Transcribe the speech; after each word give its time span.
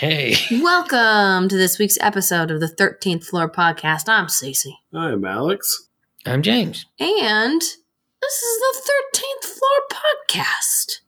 guys. 0.00 0.38
Hello. 0.48 0.54
Hey. 0.54 0.60
Welcome 0.62 1.48
to 1.48 1.56
this 1.56 1.78
week's 1.78 1.98
episode 2.00 2.50
of 2.50 2.60
the 2.60 2.66
13th 2.68 3.24
Floor 3.24 3.50
Podcast. 3.50 4.08
I'm 4.08 4.26
Cece. 4.26 4.72
I'm 4.92 5.24
Alex. 5.24 5.88
I'm 6.26 6.42
James. 6.42 6.86
And 6.98 7.60
this 7.60 8.34
is 8.42 8.58
the 8.60 8.92
13th 9.18 9.44
Floor 9.50 10.00
Podcast, 10.28 11.00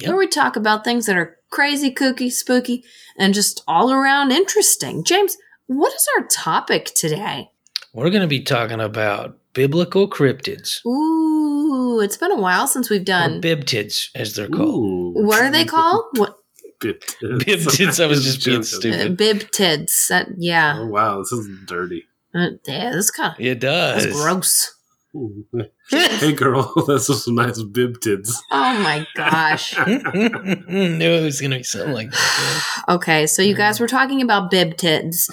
Yep. 0.00 0.08
where 0.08 0.18
we 0.18 0.26
talk 0.26 0.56
about 0.56 0.84
things 0.84 1.06
that 1.06 1.16
are 1.16 1.36
crazy, 1.50 1.92
kooky, 1.92 2.30
spooky, 2.30 2.84
and 3.18 3.34
just 3.34 3.62
all 3.66 3.92
around 3.92 4.30
interesting. 4.32 5.04
James, 5.04 5.36
what 5.66 5.92
is 5.94 6.06
our 6.18 6.26
topic 6.26 6.86
today? 6.94 7.50
We're 7.92 8.10
going 8.10 8.22
to 8.22 8.28
be 8.28 8.42
talking 8.42 8.80
about 8.80 9.36
biblical 9.52 10.08
cryptids, 10.08 10.84
Ooh, 10.86 12.00
it's 12.00 12.16
been 12.16 12.30
a 12.30 12.36
while 12.40 12.68
since 12.68 12.88
we've 12.88 13.00
or 13.00 13.04
done. 13.04 13.40
bibtids, 13.42 14.10
as 14.14 14.34
they're 14.36 14.48
called. 14.48 14.74
Ooh. 14.74 15.12
What 15.16 15.42
are 15.42 15.50
they 15.50 15.64
called? 15.64 16.04
What 16.16 16.36
Bibtids. 16.80 17.38
Bibtids, 17.44 18.02
I 18.02 18.06
was 18.06 18.24
just 18.24 18.44
being 18.44 18.60
Bibtids. 18.60 18.74
uh, 18.74 18.78
stupid. 18.80 19.18
bibtids? 19.18 20.08
That, 20.08 20.28
yeah, 20.38 20.76
Oh 20.78 20.86
wow, 20.86 21.18
this 21.18 21.32
is 21.32 21.48
dirty. 21.66 22.04
uh, 22.34 22.48
yeah, 22.66 22.92
this 22.92 23.10
kind 23.10 23.34
of 23.34 23.40
It 23.44 23.60
does. 23.60 24.04
that's 24.04 24.16
gross. 24.20 24.74
Hey 25.90 26.32
girl, 26.32 26.72
that's 26.86 27.06
some 27.24 27.34
nice 27.34 27.60
bibtids. 27.60 28.32
Oh 28.52 28.78
my 28.80 29.04
gosh. 29.16 29.76
Knew 29.86 31.10
it 31.10 31.22
was 31.24 31.40
going 31.40 31.50
to 31.50 31.56
be 31.58 31.62
something 31.64 31.92
like 31.92 32.12
that. 32.12 32.82
Okay, 32.88 33.26
so 33.26 33.42
you 33.42 33.56
guys 33.56 33.80
were 33.80 33.88
talking 33.88 34.22
about 34.22 34.52
bib 34.52 34.76
tits. 34.76 35.28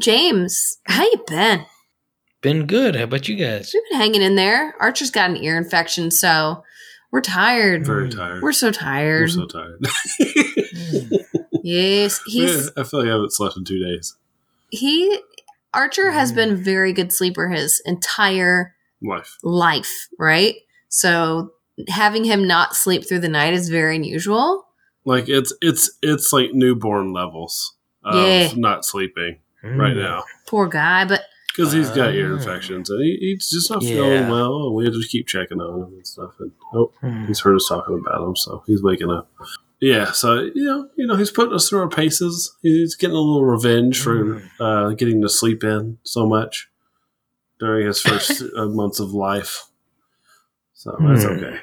James, 0.00 0.78
how 0.86 1.02
you 1.04 1.22
been? 1.26 1.66
Been 2.40 2.66
good. 2.66 2.96
How 2.96 3.02
about 3.04 3.28
you 3.28 3.36
guys? 3.36 3.70
We've 3.74 3.82
been 3.90 3.98
hanging 4.00 4.22
in 4.22 4.34
there. 4.36 4.74
Archer's 4.80 5.10
got 5.10 5.28
an 5.28 5.36
ear 5.44 5.58
infection, 5.58 6.10
so 6.10 6.62
we're 7.12 7.20
tired. 7.20 7.86
Very 7.86 8.08
tired. 8.10 8.42
We're 8.42 8.52
so 8.52 8.70
tired. 8.70 9.22
We're 9.22 9.28
so 9.28 9.46
tired. 9.46 9.80
yes, 11.62 12.20
he's 12.26 12.50
Yeah, 12.66 12.70
I 12.76 12.82
feel 12.84 13.00
like 13.00 13.08
I 13.08 13.12
haven't 13.12 13.32
slept 13.32 13.56
in 13.56 13.64
two 13.64 13.82
days. 13.84 14.16
he 14.70 15.18
Archer 15.74 16.10
has 16.10 16.32
been 16.32 16.56
very 16.56 16.92
good 16.94 17.12
sleeper 17.12 17.48
his 17.50 17.82
entire 17.84 18.74
Life. 19.02 19.36
life, 19.42 20.08
right? 20.18 20.54
So 20.88 21.52
having 21.88 22.24
him 22.24 22.46
not 22.46 22.74
sleep 22.74 23.06
through 23.06 23.18
the 23.20 23.28
night 23.28 23.52
is 23.52 23.68
very 23.68 23.96
unusual. 23.96 24.66
Like 25.04 25.28
it's 25.28 25.52
it's 25.60 25.90
it's 26.02 26.32
like 26.32 26.50
newborn 26.54 27.12
levels 27.12 27.74
of 28.02 28.14
Yeah. 28.16 28.52
not 28.56 28.84
sleeping 28.84 29.38
Mm. 29.64 29.78
right 29.78 29.96
now. 29.96 30.22
Poor 30.46 30.66
guy, 30.68 31.04
but 31.04 31.22
Because 31.56 31.72
he's 31.72 31.88
got 31.90 32.14
ear 32.14 32.32
Ah. 32.32 32.36
infections 32.36 32.90
and 32.90 33.02
he, 33.02 33.16
he's 33.20 33.48
just 33.48 33.70
not 33.70 33.82
Yeah. 33.82 33.90
feeling 33.94 34.28
well. 34.28 34.66
And 34.66 34.74
we 34.74 34.84
have 34.84 34.94
to 34.94 35.08
keep 35.08 35.26
checking 35.26 35.60
on 35.60 35.80
him 35.88 35.94
and 35.94 36.06
stuff. 36.06 36.34
And 36.38 36.52
oh, 36.74 36.92
Hmm. 37.00 37.24
he's 37.26 37.40
heard 37.40 37.56
us 37.56 37.66
talking 37.68 37.98
about 37.98 38.26
him, 38.26 38.36
so 38.36 38.62
he's 38.66 38.82
waking 38.82 39.10
up. 39.10 39.30
Yeah, 39.80 40.12
so 40.12 40.40
you 40.54 40.64
know, 40.64 40.88
you 40.96 41.06
know, 41.06 41.16
he's 41.16 41.30
putting 41.30 41.54
us 41.54 41.68
through 41.68 41.80
our 41.80 41.88
paces. 41.88 42.54
He's 42.62 42.94
getting 42.94 43.16
a 43.16 43.20
little 43.20 43.44
revenge 43.44 44.00
for 44.00 44.24
Mm. 44.24 44.42
uh, 44.60 44.90
getting 44.94 45.20
to 45.22 45.28
sleep 45.28 45.62
in 45.64 45.98
so 46.02 46.26
much 46.26 46.68
during 47.60 47.86
his 47.86 48.00
first 48.00 48.42
uh, 48.56 48.66
months 48.66 49.00
of 49.00 49.12
life. 49.12 49.66
So 50.74 50.96
that's 51.00 51.24
Hmm. 51.24 51.30
okay. 51.30 51.58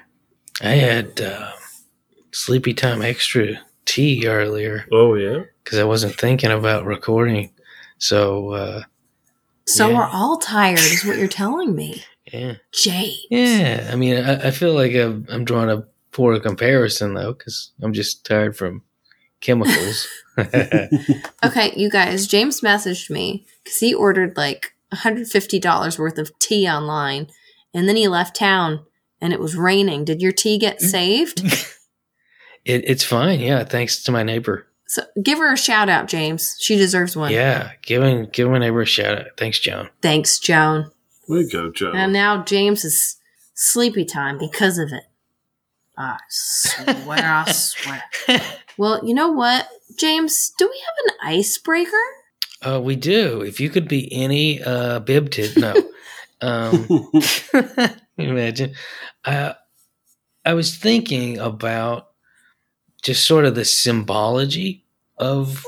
I 0.61 0.75
had 0.75 1.21
uh, 1.21 1.51
sleepy 2.31 2.73
time 2.73 3.01
extra 3.01 3.59
tea 3.85 4.27
earlier 4.27 4.85
Oh 4.91 5.15
yeah, 5.15 5.43
because 5.63 5.77
I 5.79 5.83
wasn't 5.83 6.15
thinking 6.15 6.51
about 6.51 6.85
recording. 6.85 7.51
So, 7.97 8.49
uh, 8.51 8.83
so 9.65 9.89
Yeah. 9.89 9.97
we're 9.97 10.07
all 10.07 10.37
tired, 10.37 10.79
is 10.79 11.05
what 11.05 11.17
you're 11.17 11.27
telling 11.27 11.75
me. 11.75 12.03
yeah. 12.33 12.55
James. 12.71 13.17
Yeah, 13.29 13.89
I 13.91 13.95
mean, 13.95 14.17
I, 14.17 14.47
I 14.47 14.51
feel 14.51 14.73
like 14.73 14.93
I'm, 14.93 15.25
I'm 15.29 15.45
drawing 15.45 15.69
a 15.69 15.85
poor 16.11 16.39
comparison 16.39 17.13
though, 17.13 17.33
because 17.33 17.71
I'm 17.81 17.93
just 17.93 18.25
tired 18.25 18.55
from 18.55 18.83
chemicals. 19.41 20.07
Okay, 21.45 21.73
you 21.75 21.91
guys, 21.91 22.25
James 22.25 22.61
messaged 22.61 23.11
me 23.11 23.45
because 23.63 23.79
he 23.79 23.93
ordered 23.93 24.35
like 24.35 24.73
$150 24.93 25.99
worth 25.99 26.17
of 26.17 26.39
tea 26.39 26.67
online 26.67 27.27
and 27.73 27.87
then 27.87 27.95
he 27.95 28.07
left 28.07 28.35
town 28.35 28.85
and 29.21 29.31
it 29.33 29.39
was 29.39 29.55
raining. 29.55 30.05
Did 30.05 30.21
your 30.21 30.31
tea 30.31 30.57
get 30.57 30.79
mm. 30.79 30.85
saved? 30.85 31.41
it, 32.65 32.83
it's 32.89 33.03
fine, 33.03 33.41
yeah. 33.41 33.63
Thanks 33.63 34.01
to 34.03 34.11
my 34.11 34.23
neighbor. 34.23 34.67
So 34.93 35.01
give 35.23 35.39
her 35.39 35.51
a 35.51 35.57
shout 35.57 35.89
out, 35.89 36.07
James. 36.07 36.55
She 36.59 36.75
deserves 36.75 37.17
one. 37.17 37.31
Yeah, 37.31 37.71
giving 37.81 38.29
give 38.31 38.47
my 38.47 38.59
neighbor 38.59 38.81
a 38.81 38.85
shout 38.85 39.17
out. 39.17 39.25
Thanks, 39.37 39.57
Joan. 39.57 39.89
Thanks, 40.03 40.37
Joan. 40.37 40.91
way 41.27 41.41
to 41.41 41.49
go, 41.49 41.71
Joan. 41.71 41.95
And 41.95 42.13
now 42.13 42.43
James 42.43 42.85
is 42.85 43.17
sleepy 43.55 44.05
time 44.05 44.37
because 44.37 44.77
of 44.77 44.89
it. 44.93 45.05
I 45.97 46.17
swear, 46.29 47.23
I 47.23 47.51
swear. 47.51 48.03
Well, 48.75 49.01
you 49.03 49.13
know 49.13 49.31
what, 49.31 49.67
James? 49.99 50.51
Do 50.57 50.67
we 50.67 50.79
have 50.79 51.15
an 51.15 51.37
icebreaker? 51.37 51.91
Uh, 52.59 52.81
we 52.81 52.95
do. 52.95 53.41
If 53.41 53.59
you 53.59 53.69
could 53.69 53.87
be 53.87 54.11
any 54.11 54.63
uh, 54.63 54.99
bibtid, 54.99 55.55
no. 55.55 55.91
um, 56.41 57.91
imagine? 58.17 58.73
Uh, 59.23 59.53
I 60.43 60.55
was 60.55 60.75
thinking 60.75 61.37
about 61.37 62.09
just 63.03 63.25
sort 63.27 63.45
of 63.45 63.53
the 63.53 63.63
symbology 63.63 64.82
of 65.17 65.65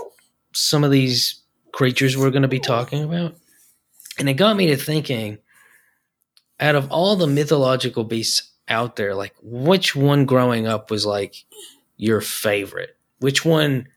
some 0.54 0.84
of 0.84 0.92
these 0.92 1.42
creatures 1.72 2.16
we're 2.18 2.32
going 2.32 2.42
to 2.42 2.48
be 2.48 2.60
talking 2.60 3.04
about. 3.04 3.36
And 4.18 4.30
it 4.30 4.36
got 4.36 4.56
me 4.56 4.68
to 4.68 4.78
thinking 4.78 5.40
out 6.60 6.76
of 6.76 6.90
all 6.92 7.16
the 7.16 7.28
mythological 7.28 8.04
beasts 8.06 8.52
out 8.68 8.96
there, 8.96 9.14
like 9.14 9.34
which 9.42 9.96
one 9.96 10.26
growing 10.26 10.68
up 10.68 10.90
was 10.90 11.06
like 11.06 11.36
your 11.98 12.22
favorite? 12.22 12.96
Which 13.20 13.44
one 13.44 13.88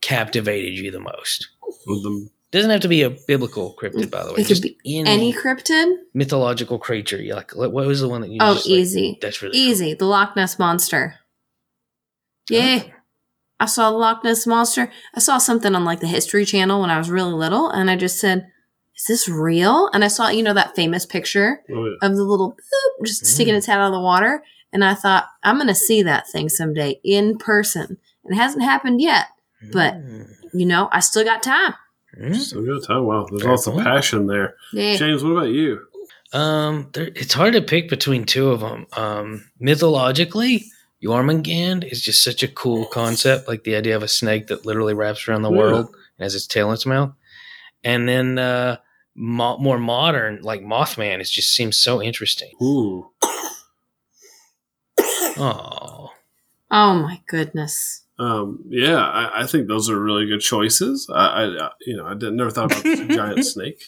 captivated 0.00 0.74
you 0.78 0.90
the 0.90 1.00
most? 1.00 1.48
With 1.86 2.30
Doesn't 2.52 2.70
have 2.70 2.80
to 2.82 2.88
be 2.88 3.02
a 3.02 3.10
biblical 3.10 3.74
cryptid, 3.80 4.10
by 4.10 4.24
the 4.24 4.32
way. 4.32 4.40
It 4.40 4.46
could 4.46 4.62
be 4.62 4.76
any, 4.84 5.10
Any 5.10 5.32
cryptid? 5.32 5.96
mythological 6.14 6.78
creature. 6.78 7.20
You're 7.20 7.36
like, 7.36 7.54
what 7.56 7.72
what 7.72 7.86
was 7.86 8.00
the 8.00 8.08
one 8.08 8.20
that 8.20 8.30
you? 8.30 8.38
Oh, 8.40 8.54
just, 8.54 8.66
like, 8.66 8.78
easy. 8.78 9.18
that's 9.20 9.42
really 9.42 9.52
cool? 9.58 9.60
Easy. 9.68 9.94
The 9.94 10.04
Loch 10.04 10.36
Ness 10.36 10.58
Monster. 10.58 11.16
Yeah. 12.48 12.82
I 13.58 13.66
saw 13.66 13.90
the 13.90 13.96
Loch 13.96 14.22
Ness 14.24 14.46
Monster. 14.46 14.90
I 15.14 15.20
saw 15.20 15.38
something 15.38 15.74
on 15.74 15.84
like 15.84 16.00
the 16.00 16.06
History 16.06 16.44
Channel 16.44 16.80
when 16.80 16.90
I 16.90 16.98
was 16.98 17.10
really 17.10 17.32
little, 17.32 17.70
and 17.70 17.90
I 17.90 17.96
just 17.96 18.18
said, 18.20 18.46
Is 18.96 19.04
this 19.08 19.28
real? 19.28 19.88
And 19.92 20.04
I 20.04 20.08
saw, 20.08 20.28
you 20.28 20.42
know, 20.42 20.54
that 20.54 20.76
famous 20.76 21.06
picture 21.06 21.60
oh, 21.70 21.84
yeah. 21.86 22.06
of 22.06 22.16
the 22.16 22.24
little 22.24 22.52
boop 22.52 23.06
just 23.06 23.24
sticking 23.26 23.54
Mm. 23.54 23.58
its 23.58 23.66
head 23.66 23.78
out 23.78 23.86
of 23.88 23.92
the 23.92 24.00
water. 24.00 24.42
And 24.72 24.84
I 24.84 24.94
thought, 24.94 25.26
I'm 25.42 25.56
going 25.56 25.68
to 25.68 25.74
see 25.74 26.02
that 26.02 26.28
thing 26.28 26.48
someday 26.48 27.00
in 27.02 27.38
person. 27.38 27.98
And 28.24 28.34
it 28.34 28.36
hasn't 28.36 28.64
happened 28.64 29.00
yet. 29.00 29.26
But- 29.72 29.94
Mm. 29.94 30.28
You 30.54 30.64
know, 30.64 30.88
I 30.90 31.00
still 31.00 31.24
got 31.24 31.42
time. 31.42 31.74
Mm. 32.18 32.34
So 32.36 32.62
good 32.62 32.82
time. 32.86 33.04
Wow, 33.04 33.26
there's 33.28 33.42
Very 33.42 33.50
lots 33.50 33.66
of 33.66 33.76
passion 33.76 34.26
there. 34.26 34.54
Yeah. 34.72 34.96
James, 34.96 35.22
what 35.22 35.32
about 35.32 35.50
you? 35.50 35.80
Um, 36.32 36.88
there, 36.94 37.08
it's 37.14 37.34
hard 37.34 37.52
to 37.52 37.60
pick 37.60 37.90
between 37.90 38.24
two 38.24 38.48
of 38.50 38.60
them. 38.60 38.86
Um, 38.96 39.50
mythologically, 39.60 40.64
Jormungand 41.04 41.90
is 41.90 42.00
just 42.02 42.22
such 42.24 42.42
a 42.42 42.48
cool 42.48 42.86
concept, 42.86 43.48
like 43.48 43.64
the 43.64 43.76
idea 43.76 43.94
of 43.96 44.02
a 44.02 44.08
snake 44.08 44.46
that 44.48 44.64
literally 44.66 44.94
wraps 44.94 45.28
around 45.28 45.42
the 45.42 45.50
Yeah. 45.50 45.58
world 45.58 45.86
and 46.18 46.24
has 46.24 46.34
its 46.34 46.46
tail 46.46 46.68
in 46.68 46.74
its 46.74 46.86
mouth. 46.86 47.12
And 47.84 48.08
then 48.08 48.38
uh, 48.38 48.78
mo- 49.14 49.58
more 49.58 49.78
modern, 49.78 50.40
like 50.42 50.62
Mothman, 50.62 51.20
it 51.20 51.24
just 51.28 51.54
seems 51.54 51.76
so 51.76 52.02
interesting. 52.02 52.50
Ooh, 52.62 53.10
Oh, 55.38 56.10
Oh 56.70 56.94
my 56.94 57.20
goodness. 57.28 58.02
um, 58.18 58.64
yeah, 58.68 58.98
I, 59.04 59.42
I 59.42 59.46
think 59.46 59.68
those 59.68 59.88
are 59.90 60.00
really 60.02 60.26
good 60.26 60.40
choices. 60.40 61.08
I, 61.12 61.26
I 61.44 61.66
I- 61.66 61.70
you 61.86 61.96
know, 61.96 62.06
I 62.06 62.14
didn't 62.14 62.36
never 62.36 62.50
thought 62.50 62.72
about 62.72 62.82
the 62.82 63.06
giant 63.14 63.44
snake. 63.54 63.84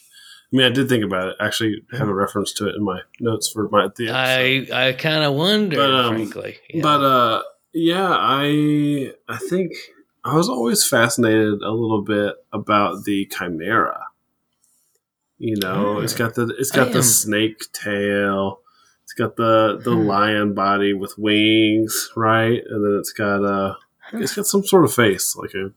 I 0.52 0.56
mean, 0.56 0.66
I 0.66 0.70
did 0.70 0.88
think 0.88 1.04
about 1.04 1.28
it. 1.28 1.36
Actually, 1.40 1.82
have 1.92 2.08
a 2.08 2.14
reference 2.14 2.52
to 2.54 2.68
it 2.68 2.74
in 2.76 2.82
my 2.84 3.00
notes 3.20 3.50
for 3.50 3.68
my 3.68 3.88
the 3.96 4.08
episode. 4.08 4.72
I 4.72 4.88
I 4.88 4.92
kind 4.94 5.22
of 5.24 5.34
wonder, 5.34 5.76
But, 5.76 5.90
um, 5.90 6.14
frankly. 6.14 6.56
Yeah. 6.70 6.82
But 6.82 7.02
uh, 7.02 7.42
yeah, 7.74 8.08
I 8.10 9.12
I 9.28 9.36
think 9.36 9.72
I 10.24 10.34
was 10.34 10.48
always 10.48 10.86
fascinated 10.86 11.60
a 11.62 11.70
little 11.70 12.02
bit 12.02 12.34
about 12.52 13.04
the 13.04 13.26
chimera. 13.26 14.04
You 15.38 15.56
know, 15.62 15.98
Oh. 15.98 16.00
it's 16.00 16.14
got 16.14 16.34
the 16.34 16.48
it's 16.58 16.70
got 16.70 16.92
the 16.92 16.98
am- 16.98 17.02
snake 17.02 17.60
tail. 17.72 18.60
It's 19.04 19.12
got 19.12 19.36
the 19.36 19.78
the 19.84 19.94
Hmm. 19.94 20.06
lion 20.06 20.54
body 20.54 20.94
with 20.94 21.14
wings, 21.18 22.10
right? 22.16 22.62
And 22.68 22.84
then 22.84 22.98
it's 22.98 23.12
got 23.12 23.44
uh 23.44 23.74
it's 24.14 24.34
got 24.34 24.46
some 24.46 24.64
sort 24.64 24.84
of 24.84 24.94
face, 24.94 25.36
like 25.36 25.52
a 25.54 25.72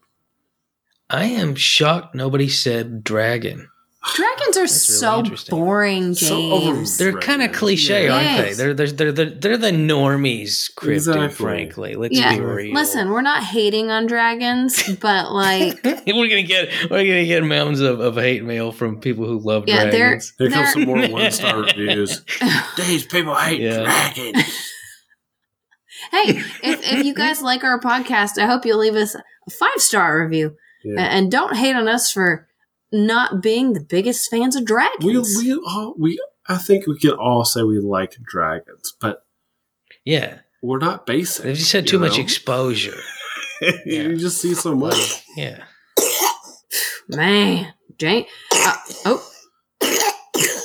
I 1.10 1.26
am 1.26 1.56
shocked 1.56 2.16
nobody 2.16 2.48
said 2.48 3.04
dragon. 3.04 3.68
Dragons 4.16 4.58
are 4.58 4.62
That's 4.62 4.90
really 4.90 5.00
so 5.00 5.20
interesting. 5.20 5.56
boring, 5.60 6.14
So 6.16 6.28
James. 6.28 6.98
They're 6.98 7.20
kind 7.20 7.44
of 7.44 7.52
cliche, 7.52 8.06
Yeah. 8.06 8.14
aren't 8.16 8.26
Yes. 8.26 8.58
they? 8.58 8.64
They're, 8.64 8.74
they're 8.74 8.88
they're 8.92 9.12
they're 9.12 9.30
they're 9.30 9.58
the 9.58 9.72
normies 9.72 10.74
cryptid, 10.74 10.94
Exactly. 10.96 11.30
frankly. 11.30 11.96
Let's 11.96 12.18
Yeah. 12.18 12.34
be 12.36 12.42
real. 12.42 12.74
Listen, 12.74 13.10
we're 13.12 13.22
not 13.22 13.44
hating 13.44 13.92
on 13.92 14.08
dragons, 14.08 14.82
but 15.00 15.32
like, 15.32 15.84
we're 16.08 16.28
gonna 16.30 16.42
get 16.42 16.70
we're 16.90 17.04
gonna 17.06 17.26
get 17.26 17.44
mountains 17.44 17.80
of, 17.80 18.00
of 18.00 18.16
hate 18.16 18.44
mail 18.44 18.72
from 18.72 19.00
people 19.00 19.26
who 19.28 19.38
love 19.40 19.66
yeah, 19.68 19.86
they're 19.92 19.92
dragons. 19.92 20.34
Here 20.40 20.50
comes 20.50 20.72
some 20.74 20.86
more 20.86 21.08
one 21.08 21.32
star 21.32 21.60
reviews. 21.62 22.24
These 22.78 23.06
people 23.06 23.36
hate 23.36 23.62
Yeah. 23.62 23.84
dragons. 23.84 24.44
Hey, 26.12 26.30
if, 26.64 26.82
if 26.92 27.06
you 27.06 27.14
guys 27.14 27.42
like 27.42 27.64
our 27.64 27.80
podcast, 27.80 28.38
I 28.42 28.46
hope 28.48 28.66
you'll 28.66 28.80
leave 28.80 28.96
us 28.96 29.14
a 29.16 29.22
five 29.52 29.78
star 29.80 30.22
review 30.24 30.56
Yeah. 30.84 31.02
And 31.04 31.32
don't 31.32 31.56
hate 31.56 31.76
on 31.76 31.88
us 31.88 32.12
for 32.12 32.48
not 32.92 33.42
being 33.42 33.74
the 33.74 33.80
biggest 33.82 34.30
fans 34.30 34.56
of 34.56 34.66
dragons. 34.66 35.04
We 35.38 35.54
we 35.54 35.62
all 35.66 35.96
we 35.98 36.20
I 36.48 36.58
think 36.58 36.88
we 36.88 36.98
can 37.00 37.12
all 37.12 37.46
say 37.46 37.64
we 37.64 37.80
like 37.80 38.16
dragons, 38.24 38.94
but 39.00 39.26
Yeah. 40.06 40.40
we're 40.62 40.80
not 40.80 41.06
basic. 41.06 41.46
They've 41.46 41.56
just 41.56 41.72
had 41.72 41.86
you 41.86 41.92
too 41.92 42.00
much 42.00 42.18
know? 42.18 42.24
exposure. 42.24 43.00
you 43.86 44.18
just 44.18 44.42
see 44.42 44.54
so 44.54 44.76
much. 44.76 45.24
Yeah. 45.36 45.64
Man, 47.08 47.74
Jane. 47.98 48.26
Uh, 48.54 48.76
oh. 49.06 49.28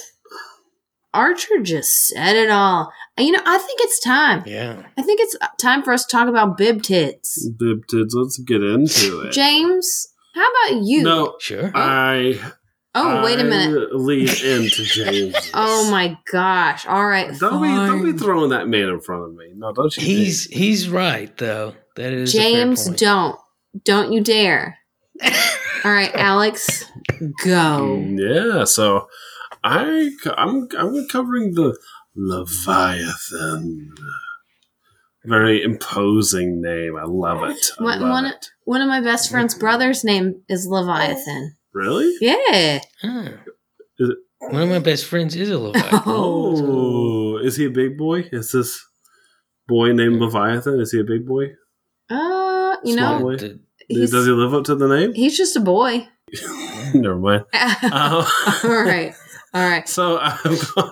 Archer 1.15 1.61
just 1.63 2.09
said 2.09 2.37
it 2.37 2.51
all. 2.51 2.93
You 3.19 3.33
know, 3.33 3.41
I 3.47 3.57
think 3.59 3.81
it's 3.83 3.99
time. 4.01 4.43
Yeah. 4.47 4.83
I 4.99 5.03
think 5.03 5.21
it's 5.21 5.35
time 5.59 5.83
for 5.83 5.93
us 5.93 6.05
to 6.05 6.13
talk 6.15 6.29
about 6.29 6.59
bib 6.59 6.83
tits. 6.83 7.49
Bib 7.59 7.87
tits, 7.87 8.15
let's 8.15 8.39
get 8.39 8.63
into 8.63 9.23
it. 9.23 9.33
James, 9.33 10.09
how 10.37 10.49
about 10.71 10.83
you? 10.85 11.03
No, 11.03 11.37
Sure. 11.41 11.73
I. 11.75 12.39
Oh, 12.99 13.23
wait 13.25 13.39
a 13.39 13.45
minute. 13.45 13.95
Lead 13.95 14.31
into 14.43 14.83
James. 14.85 15.35
Oh 15.53 15.91
my 15.91 16.17
gosh. 16.33 16.87
All 16.87 17.07
right. 17.07 17.37
Don't 17.39 17.61
be 17.63 17.69
don't 17.69 18.03
be 18.03 18.17
throwing 18.17 18.51
that 18.51 18.69
man 18.69 18.89
in 18.89 19.01
front 19.01 19.25
of 19.25 19.35
me. 19.35 19.53
No, 19.55 19.73
don't 19.73 19.95
you? 19.97 20.03
he's 20.03 20.45
he's 20.45 20.89
right 20.89 21.37
though. 21.37 21.75
That 21.97 22.13
is 22.15 22.35
a 22.35 22.39
fair 22.39 22.51
James, 22.53 22.87
point. 22.87 22.99
don't. 22.99 23.39
Don't 23.85 24.13
you 24.13 24.23
dare. 24.23 24.79
All 25.23 25.93
right, 25.93 26.11
Alex, 26.15 26.85
go. 27.45 27.99
Mm, 28.01 28.19
Yeah, 28.19 28.65
so 28.65 29.09
I 29.63 30.11
I'm 30.37 30.67
I'm 30.79 31.07
covering 31.09 31.53
the 31.55 31.77
Leviathan. 32.15 33.95
Very 35.27 35.63
imposing 35.63 36.61
name. 36.63 36.97
I 36.97 37.05
love 37.05 37.43
it. 37.51 37.67
I 37.79 37.83
One, 37.83 38.01
love 38.01 38.11
one, 38.11 38.25
it. 38.27 38.51
one 38.65 38.81
of 38.83 38.89
my 38.89 39.01
best 39.01 39.31
friend's 39.31 39.55
brothers' 39.55 40.05
name 40.05 40.43
is 40.49 40.67
Leviathan. 40.67 41.57
Really? 41.75 42.15
Yeah. 42.21 42.81
Huh. 43.03 43.29
Is 43.99 44.11
it- 44.11 44.19
One 44.39 44.63
of 44.63 44.69
my 44.69 44.79
best 44.79 45.05
friends 45.07 45.35
is 45.35 45.51
a 45.51 45.59
Leviathan. 45.59 46.01
Oh, 46.07 47.39
is 47.39 47.57
he 47.57 47.67
a 47.67 47.71
big 47.71 47.99
boy? 47.99 48.29
Is 48.33 48.53
this 48.53 48.85
boy 49.69 49.93
named 49.93 50.21
Leviathan? 50.21 50.81
Is 50.81 50.93
he 50.93 51.01
a 51.01 51.05
big 51.05 51.27
boy? 51.27 51.53
Uh, 52.09 52.77
you 52.85 52.95
Small 52.95 53.19
know, 53.19 53.25
boy. 53.25 53.37
The- 53.37 53.61
Does 53.91 54.13
he 54.27 54.33
live 54.33 54.55
up 54.55 54.65
to 54.65 54.75
the 54.75 54.89
name? 54.89 55.13
he's 55.15 55.37
just 55.37 55.57
a 55.57 55.61
boy. 55.61 56.07
Never 56.95 57.17
mind. 57.17 57.45
all 57.93 58.21
Um, 58.23 58.27
right. 58.65 59.15
All 59.55 59.69
right. 59.69 59.89
So 59.89 60.19
I'm 60.19 60.39
going, 60.75 60.91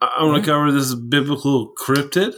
I'm 0.00 0.28
going 0.30 0.42
to 0.42 0.46
cover 0.48 0.72
this 0.72 0.94
biblical 0.94 1.72
cryptid, 1.80 2.34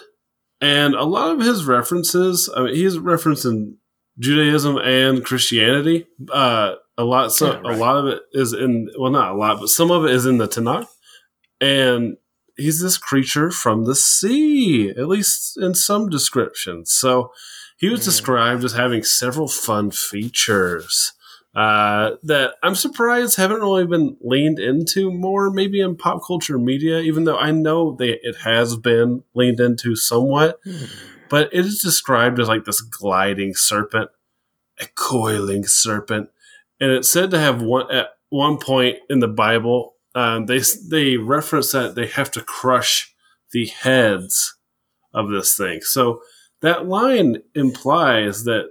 and 0.65 0.95
a 0.95 1.05
lot 1.05 1.31
of 1.33 1.41
his 1.41 1.65
references. 1.65 2.49
I 2.57 2.63
mean, 2.65 2.75
he's 2.75 2.97
referencing 2.97 3.75
Judaism 4.19 4.77
and 4.79 5.25
Christianity. 5.25 6.07
Uh, 6.33 6.75
a 6.97 7.05
lot. 7.05 7.33
So 7.33 7.47
Yeah, 7.53 7.61
right. 7.61 7.77
a 7.77 7.79
lot 7.79 7.97
of 7.97 8.07
it 8.07 8.23
is 8.33 8.53
in. 8.53 8.89
Well, 8.99 9.11
not 9.11 9.33
a 9.33 9.37
lot, 9.37 9.61
but 9.61 9.69
some 9.69 9.91
of 9.91 10.05
it 10.05 10.13
is 10.13 10.27
in 10.27 10.39
the 10.39 10.47
Tanakh, 10.49 10.87
and 11.61 12.17
he's 12.57 12.81
this 12.81 12.99
creature 12.99 13.51
from 13.51 13.85
the 13.85 13.95
sea, 13.97 14.91
at 14.91 15.09
least 15.09 15.57
in 15.61 15.75
some 15.75 16.09
descriptions. 16.09 16.93
So 16.93 17.33
he 17.77 17.89
was 17.89 18.01
Mm. 18.01 18.05
described 18.05 18.65
as 18.65 18.73
having 18.75 19.03
several 19.03 19.49
fun 19.49 19.91
features 19.91 21.13
uh, 21.55 22.17
that 22.25 22.55
I'm 22.63 22.75
surprised 22.75 23.37
haven't 23.37 23.61
really 23.61 23.87
been 23.87 24.17
leaned 24.21 24.59
into 24.59 25.13
more, 25.13 25.51
maybe 25.51 25.81
in 25.81 25.97
pop 25.97 26.21
culture 26.27 26.59
media, 26.59 26.99
even 27.01 27.25
though 27.25 27.39
I 27.39 27.53
know 27.53 27.95
they, 27.95 28.19
it 28.23 28.37
has 28.45 28.77
been 28.77 29.23
leaned 29.35 29.61
into 29.61 29.95
somewhat. 29.95 30.59
Hmm. 30.65 30.85
But 31.31 31.51
it 31.53 31.65
is 31.65 31.81
described 31.81 32.41
as 32.41 32.49
like 32.49 32.65
this 32.65 32.81
gliding 32.81 33.55
serpent, 33.55 34.11
a 34.81 34.87
coiling 34.95 35.65
serpent. 35.65 36.29
And 36.81 36.91
it's 36.91 37.11
said 37.11 37.31
to 37.31 37.39
have 37.39 37.63
one 37.63 37.91
at 37.91 38.09
one 38.31 38.59
point 38.59 38.99
in 39.09 39.21
the 39.21 39.29
Bible, 39.29 39.95
um, 40.15 40.47
they 40.47 40.61
they 40.91 41.17
reference 41.17 41.73
that 41.73 41.95
they 41.95 42.07
have 42.07 42.31
to 42.33 42.43
crush 42.43 43.15
the 43.53 43.67
heads 43.67 44.57
of 45.13 45.31
this 45.31 45.57
thing. 45.57 45.81
So 45.83 46.21
that 46.61 46.87
line 46.87 47.39
implies 47.55 48.45
that 48.45 48.71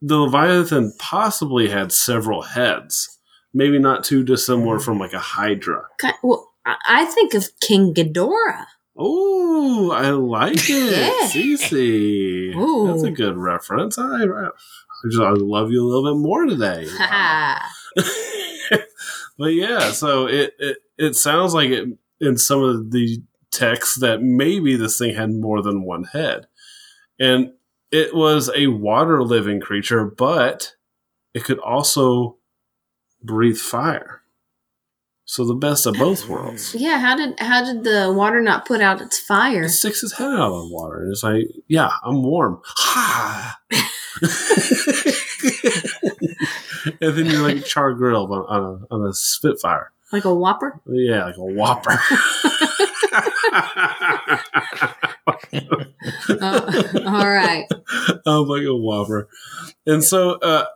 the 0.00 0.16
Leviathan 0.18 0.94
possibly 0.98 1.68
had 1.68 1.92
several 1.92 2.42
heads, 2.42 3.18
maybe 3.52 3.78
not 3.78 4.04
too 4.04 4.24
dissimilar 4.24 4.76
mm-hmm. 4.76 4.84
from 4.84 4.98
like 4.98 5.12
a 5.12 5.18
Hydra. 5.18 5.82
Ki- 6.00 6.10
Well, 6.22 6.52
I 6.64 7.04
think 7.06 7.34
of 7.34 7.48
King 7.60 7.94
Ghidorah. 7.94 8.66
Oh, 8.96 9.92
I 9.92 10.10
like 10.10 10.56
it. 10.68 11.30
Cece. 11.30 12.54
Ooh. 12.56 12.88
That's 12.88 13.04
a 13.04 13.10
good 13.10 13.36
reference. 13.36 13.98
I, 13.98 14.24
I 14.24 14.48
just 15.08 15.22
I 15.22 15.30
love 15.30 15.70
you 15.70 15.82
a 15.82 15.86
little 15.86 16.14
bit 16.14 16.20
more 16.20 16.44
today. 16.46 16.88
But 19.38 19.54
yeah, 19.54 19.92
so 19.92 20.26
it, 20.26 20.54
it 20.58 20.78
it 20.98 21.14
sounds 21.14 21.54
like 21.54 21.70
it 21.70 21.88
in 22.20 22.36
some 22.36 22.62
of 22.62 22.90
the 22.90 23.22
texts 23.52 24.00
that 24.00 24.20
maybe 24.20 24.76
this 24.76 24.98
thing 24.98 25.14
had 25.14 25.30
more 25.32 25.62
than 25.62 25.84
one 25.84 26.04
head, 26.04 26.48
and 27.20 27.52
it 27.90 28.14
was 28.14 28.50
a 28.54 28.68
water 28.68 29.22
living 29.22 29.60
creature, 29.60 30.04
but 30.04 30.74
it 31.34 31.44
could 31.44 31.58
also 31.58 32.36
breathe 33.22 33.58
fire. 33.58 34.22
So 35.24 35.44
the 35.44 35.54
best 35.54 35.86
of 35.86 35.94
both 35.94 36.26
worlds. 36.26 36.74
Yeah, 36.74 36.98
how 36.98 37.14
did 37.14 37.38
how 37.38 37.62
did 37.62 37.84
the 37.84 38.10
water 38.10 38.40
not 38.40 38.64
put 38.64 38.80
out 38.80 39.02
its 39.02 39.18
fire? 39.18 39.64
It 39.64 39.70
sticks 39.70 40.00
his 40.00 40.14
head 40.14 40.24
out 40.24 40.52
of 40.52 40.68
the 40.68 40.70
water, 40.72 41.02
and 41.02 41.12
it's 41.12 41.22
like, 41.22 41.44
yeah, 41.66 41.90
I'm 42.02 42.22
warm. 42.22 42.62
Ha! 42.64 43.58
and 47.00 47.14
then 47.14 47.26
you're 47.26 47.42
like 47.42 47.64
char 47.66 47.92
grilled 47.92 48.30
on, 48.30 48.40
on 48.48 48.86
a 48.90 48.94
on 48.94 49.06
a 49.06 49.12
spitfire. 49.12 49.92
Like 50.12 50.24
a 50.24 50.34
whopper? 50.34 50.80
Yeah, 50.86 51.26
like 51.26 51.36
a 51.36 51.44
whopper. 51.44 52.00
Uh, 55.52 56.82
all 57.06 57.28
right. 57.28 57.66
oh, 58.26 58.42
like 58.42 58.64
a 58.64 58.74
whopper. 58.74 59.28
And 59.86 60.04
so 60.04 60.32
uh, 60.40 60.66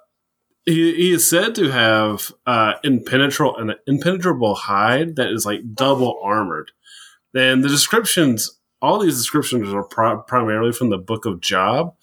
he, 0.65 0.95
he 0.95 1.13
is 1.13 1.29
said 1.29 1.55
to 1.57 1.71
have 1.71 2.33
uh, 2.47 2.75
impenetrable 2.85 3.57
an 3.57 3.75
impenetrable 3.87 4.55
hide 4.55 5.17
that 5.17 5.31
is 5.31 5.45
like 5.45 5.75
double 5.75 6.21
armored. 6.23 6.71
And 7.35 7.65
the 7.65 7.69
descriptions, 7.69 8.59
all 8.81 8.99
these 8.99 9.17
descriptions 9.17 9.73
are 9.73 9.85
pri- 9.85 10.21
primarily 10.27 10.73
from 10.73 10.91
the 10.91 10.99
book 10.99 11.25
of 11.25 11.41
Job. 11.41 11.95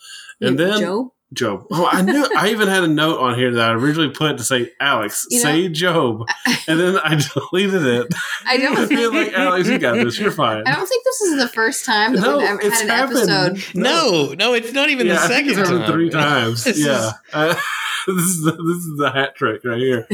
And 0.41 0.57
then 0.57 0.79
Job? 0.79 1.07
Job. 1.31 1.67
Oh, 1.71 1.87
I 1.91 2.01
knew. 2.01 2.27
I 2.35 2.49
even 2.49 2.67
had 2.67 2.83
a 2.83 2.87
note 2.87 3.19
on 3.19 3.35
here 3.37 3.53
that 3.53 3.69
I 3.69 3.73
originally 3.73 4.09
put 4.09 4.37
to 4.39 4.43
say 4.43 4.71
Alex, 4.79 5.27
You 5.29 5.37
know- 5.37 5.43
say 5.43 5.69
Job, 5.69 6.27
and 6.67 6.79
then 6.79 6.97
I 6.97 7.21
deleted 7.33 7.85
it. 7.85 8.07
I 8.47 8.57
don't 8.57 8.75
I 8.77 8.85
feel 8.87 9.13
like 9.13 9.31
Alex, 9.33 9.67
you 9.67 9.77
got 9.77 9.93
this. 9.93 10.17
You're 10.19 10.31
fine. 10.31 10.63
I 10.65 10.73
don't 10.75 10.87
think 10.87 11.03
this 11.03 11.21
is 11.21 11.39
the 11.39 11.47
first 11.49 11.85
time 11.85 12.13
that 12.15 12.21
No, 12.21 12.37
we've 12.39 12.47
ever 12.47 12.61
it's 12.61 12.81
had 12.81 12.89
an 12.89 12.89
happened. 12.89 13.29
episode. 13.57 13.75
No, 13.75 14.33
no, 14.39 14.53
it's 14.53 14.73
not 14.73 14.89
even 14.89 15.05
yeah, 15.05 15.13
the 15.13 15.19
I 15.19 15.27
think 15.27 15.47
second 15.49 15.59
it's 15.59 15.69
happened 15.69 15.85
time. 15.85 15.93
three 15.93 16.09
times. 16.09 16.63
This 16.63 16.79
yeah, 16.83 17.07
is- 17.09 17.13
Uh, 17.31 17.53
this 18.07 18.25
is 18.25 18.43
the, 18.43 18.51
this 18.53 18.85
is 18.85 18.97
the 18.97 19.11
hat 19.11 19.35
trick 19.35 19.63
right 19.63 19.77
here. 19.77 20.07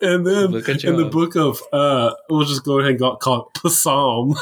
and 0.00 0.26
then 0.26 0.54
in 0.84 0.96
the 0.96 1.08
book 1.10 1.36
of 1.36 1.62
uh, 1.72 2.12
we'll 2.28 2.44
just 2.44 2.64
go 2.64 2.78
ahead 2.78 2.90
and 2.90 2.98
go, 2.98 3.16
call 3.16 3.50
it 3.64 3.70
Psalm. 3.70 4.34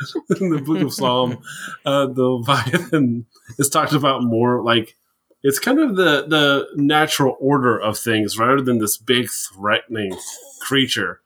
in 0.40 0.50
the 0.50 0.62
book 0.64 0.80
of 0.80 0.92
Psalm, 0.92 1.38
uh, 1.84 2.06
the 2.06 2.22
Leviathan 2.22 3.26
is 3.58 3.68
talked 3.68 3.92
about 3.92 4.22
more 4.22 4.62
like 4.62 4.96
it's 5.42 5.58
kind 5.58 5.78
of 5.78 5.96
the 5.96 6.26
the 6.26 6.66
natural 6.76 7.36
order 7.40 7.78
of 7.78 7.98
things 7.98 8.38
rather 8.38 8.60
than 8.60 8.78
this 8.78 8.96
big 8.96 9.28
threatening 9.30 10.16
creature. 10.60 11.20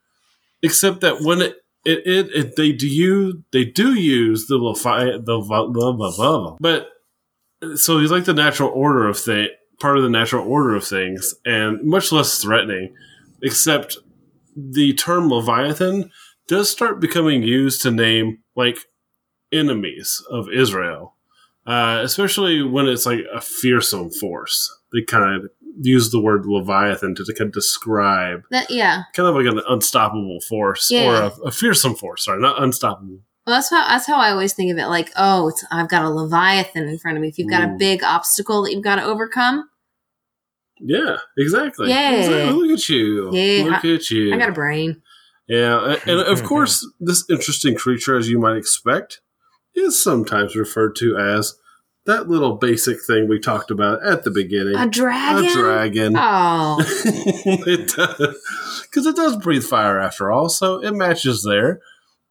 Except 0.61 1.01
that 1.01 1.21
when 1.21 1.41
it 1.41 1.57
it, 1.85 2.07
it, 2.07 2.29
it 2.33 2.55
they 2.55 2.71
do 2.71 2.87
you 2.87 3.43
they 3.51 3.65
do 3.65 3.93
use 3.93 4.47
the 4.47 4.57
Leviathan 4.57 5.25
the 5.25 5.39
blah, 5.39 6.57
but 6.59 6.89
so 7.75 7.99
he's 7.99 8.11
like 8.11 8.25
the 8.25 8.33
natural 8.33 8.69
order 8.69 9.07
of 9.07 9.17
thing 9.17 9.47
part 9.79 9.97
of 9.97 10.03
the 10.03 10.09
natural 10.09 10.47
order 10.47 10.75
of 10.75 10.85
things 10.85 11.35
and 11.45 11.83
much 11.83 12.11
less 12.11 12.41
threatening 12.41 12.93
except 13.41 13.97
the 14.55 14.93
term 14.93 15.29
leviathan 15.29 16.11
does 16.47 16.69
start 16.69 16.99
becoming 16.99 17.43
used 17.43 17.81
to 17.81 17.91
name 17.91 18.39
like 18.55 18.77
enemies 19.51 20.21
of 20.29 20.47
israel 20.51 21.15
uh, 21.65 22.01
especially 22.03 22.61
when 22.61 22.87
it's 22.87 23.05
like 23.05 23.21
a 23.33 23.39
fearsome 23.39 24.09
force 24.11 24.69
they 24.91 25.01
kind 25.01 25.35
of 25.45 25.49
use 25.79 26.11
the 26.11 26.19
word 26.21 26.45
leviathan 26.45 27.15
to, 27.15 27.23
to 27.23 27.33
kind 27.33 27.47
of 27.47 27.53
describe 27.53 28.41
That 28.51 28.69
yeah. 28.69 29.03
kind 29.15 29.29
of 29.29 29.35
like 29.35 29.45
an 29.45 29.61
unstoppable 29.67 30.39
force 30.41 30.91
or 30.91 30.95
Yeah. 30.95 31.29
a, 31.43 31.47
a 31.47 31.51
fearsome 31.51 31.95
force 31.95 32.25
sorry 32.25 32.41
not 32.41 32.61
unstoppable 32.61 33.19
Well, 33.47 33.55
that's 33.57 33.69
how 33.69 33.87
that's 33.87 34.05
how 34.07 34.17
I 34.17 34.31
always 34.31 34.53
think 34.53 34.71
of 34.71 34.77
it. 34.77 34.85
Like, 34.87 35.11
oh, 35.17 35.49
it's, 35.49 35.65
I've 35.71 35.89
got 35.89 36.05
a 36.05 36.09
leviathan 36.09 36.87
in 36.87 36.97
front 36.97 37.17
of 37.17 37.21
me. 37.21 37.27
If 37.27 37.37
you've 37.37 37.49
got 37.49 37.63
a 37.67 37.75
big 37.77 38.01
obstacle 38.01 38.63
that 38.63 38.71
you've 38.71 38.83
got 38.85 38.95
to 38.95 39.03
overcome, 39.03 39.67
yeah 40.79 41.17
exactly 41.37 41.89
Yeah. 41.89 42.15
Exactly. 42.19 42.53
look 42.53 42.71
at 42.79 42.89
you 42.89 43.29
Yeah, 43.35 43.63
look 43.65 43.85
at 43.85 44.09
you 44.11 44.33
I 44.33 44.37
got 44.37 44.49
a 44.49 44.53
brain. 44.53 45.01
Yeah, 45.47 45.97
and 46.05 46.19
of 46.21 46.43
course, 46.47 46.87
this 46.99 47.25
interesting 47.29 47.75
creature, 47.75 48.17
as 48.17 48.29
you 48.29 48.39
might 48.39 48.57
expect, 48.57 49.21
is 49.75 50.01
sometimes 50.01 50.55
referred 50.55 50.95
to 50.97 51.17
as 51.17 51.55
that 52.05 52.27
little 52.27 52.55
basic 52.55 52.97
thing 53.05 53.27
we 53.27 53.39
talked 53.39 53.71
about 53.71 54.05
at 54.05 54.23
the 54.23 54.31
beginning. 54.31 54.75
A 54.75 54.87
dragon. 54.87 55.45
A 55.45 55.53
dragon. 55.53 56.15
Oh, 56.17 56.77
it 57.65 57.95
does 57.95 58.81
because 58.83 59.05
it 59.05 59.15
does 59.15 59.37
breathe 59.37 59.63
fire 59.63 59.99
after 59.99 60.31
all, 60.31 60.49
so 60.49 60.83
it 60.83 60.91
matches 60.91 61.43
there. 61.43 61.81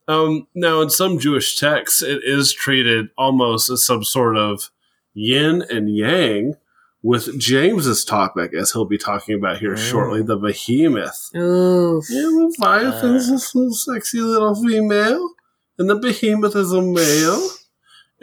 Um, 0.08 0.48
now, 0.54 0.80
in 0.80 0.90
some 0.90 1.18
Jewish 1.18 1.58
texts, 1.58 2.02
it 2.02 2.22
is 2.24 2.52
treated 2.52 3.08
almost 3.16 3.70
as 3.70 3.86
some 3.86 4.04
sort 4.04 4.36
of 4.36 4.70
yin 5.14 5.62
and 5.70 5.94
yang 5.94 6.54
with 7.02 7.38
James's 7.38 8.04
topic, 8.04 8.52
as 8.54 8.72
he'll 8.72 8.84
be 8.84 8.98
talking 8.98 9.34
about 9.34 9.58
here 9.58 9.72
Oh. 9.72 9.76
shortly, 9.76 10.22
the 10.22 10.36
behemoth. 10.36 11.30
oof. 11.36 12.04
Yeah, 12.08 12.28
Leviathan's 12.28 13.28
Uh. 13.28 13.32
this 13.32 13.54
little 13.54 13.74
sexy 13.74 14.20
little 14.20 14.54
female, 14.54 15.30
and 15.78 15.90
the 15.90 15.96
behemoth 15.96 16.54
is 16.56 16.72
a 16.72 16.80
male. 16.82 17.48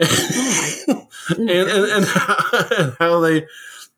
and, 0.00 1.50
and, 1.50 1.68
and, 1.68 2.04
how, 2.06 2.36
and 2.78 2.92
how 2.98 3.20
they 3.20 3.46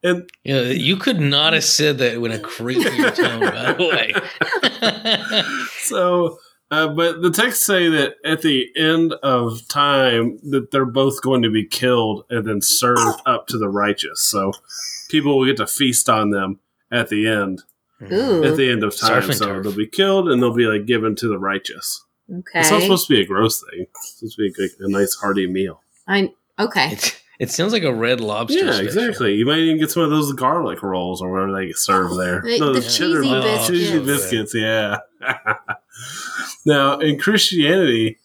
and 0.02 0.28
Yeah, 0.42 0.62
you 0.62 0.96
could 0.96 1.20
not 1.20 1.52
have 1.52 1.62
said 1.62 1.98
that 1.98 2.14
in 2.14 2.32
a 2.32 2.38
creepier 2.38 3.14
tone, 3.14 3.38
by 3.40 3.72
the 3.72 3.84
way. 3.86 4.12
so 5.78 6.38
uh, 6.72 6.88
but 6.88 7.22
the 7.22 7.30
texts 7.30 7.64
say 7.64 7.88
that 7.88 8.14
at 8.24 8.42
the 8.42 8.66
end 8.76 9.12
of 9.22 9.66
time 9.68 10.38
that 10.50 10.70
they're 10.72 10.84
both 10.84 11.20
going 11.22 11.42
to 11.42 11.50
be 11.50 11.64
killed 11.64 12.24
and 12.30 12.46
then 12.46 12.60
served 12.60 13.20
up 13.26 13.46
to 13.46 13.58
the 13.58 13.68
righteous 13.68 14.20
so 14.22 14.52
people 15.10 15.38
will 15.38 15.46
get 15.46 15.58
to 15.58 15.66
feast 15.66 16.08
on 16.08 16.30
them 16.30 16.58
at 16.90 17.08
the 17.08 17.28
end 17.28 17.62
Ooh. 18.10 18.42
at 18.44 18.56
the 18.56 18.68
end 18.70 18.82
of 18.82 18.96
time 18.96 19.20
Surf 19.22 19.24
and 19.26 19.34
so 19.36 19.46
turf. 19.46 19.62
they'll 19.64 19.76
be 19.76 19.86
killed 19.86 20.28
and 20.30 20.42
they'll 20.42 20.54
be 20.54 20.66
like 20.66 20.86
given 20.86 21.14
to 21.16 21.28
the 21.28 21.38
righteous 21.38 22.04
Okay. 22.30 22.60
it's 22.60 22.70
not 22.70 22.80
supposed 22.82 23.06
to 23.08 23.14
be 23.14 23.20
a 23.20 23.26
gross 23.26 23.62
thing 23.70 23.86
it's 23.94 24.14
supposed 24.18 24.36
to 24.36 24.42
be 24.42 24.48
a, 24.48 24.52
good- 24.52 24.80
a 24.80 24.90
nice 24.90 25.14
hearty 25.14 25.46
meal 25.46 25.82
I 26.08 26.32
okay. 26.58 26.92
It, 26.92 27.18
it 27.38 27.50
sounds 27.50 27.72
like 27.72 27.82
a 27.82 27.92
red 27.92 28.20
lobster. 28.20 28.58
yeah 28.58 28.72
special. 28.72 28.86
exactly 28.86 29.34
you 29.34 29.44
might 29.46 29.58
even 29.58 29.78
get 29.78 29.90
some 29.90 30.02
of 30.04 30.10
those 30.10 30.32
garlic 30.32 30.82
rolls 30.82 31.20
or 31.20 31.30
whatever 31.32 31.52
they 31.52 31.72
serve 31.72 32.16
there 32.16 32.40
The- 32.42 32.58
No, 32.58 32.72
the 32.72 32.80
cheddar- 32.80 33.22
cheesy 33.22 33.40
biscuits. 33.40 33.68
cheesy 33.68 33.98
biscuits 34.04 34.54
yeah 34.54 34.98
now 36.64 36.98
in 36.98 37.18
christianity 37.18 38.18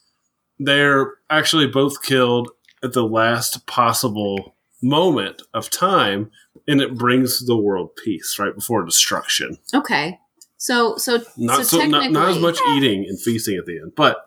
they're 0.60 1.14
actually 1.30 1.68
both 1.68 2.02
killed 2.04 2.50
at 2.84 2.94
the 2.94 3.04
last 3.04 3.66
possible 3.68 4.56
moment 4.82 5.42
of 5.54 5.70
time 5.70 6.32
and 6.68 6.82
it 6.82 6.96
brings 6.96 7.46
the 7.46 7.58
world 7.58 7.90
peace 8.04 8.38
right 8.40 8.54
before 8.56 8.84
destruction 8.84 9.58
Okay. 9.74 10.20
So 10.58 10.98
so 10.98 11.20
not 11.38 11.58
so, 11.58 11.64
so, 11.64 11.78
not, 11.78 11.84
technically, 12.02 12.10
not 12.10 12.30
as 12.30 12.40
much 12.40 12.58
eating 12.76 13.06
and 13.08 13.20
feasting 13.20 13.58
at 13.58 13.66
the 13.66 13.80
end 13.80 13.94
but 13.96 14.24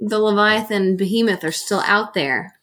the 0.00 0.18
Leviathan 0.18 0.82
and 0.82 0.98
Behemoth 0.98 1.44
are 1.44 1.52
still 1.52 1.80
out 1.80 2.14
there. 2.14 2.54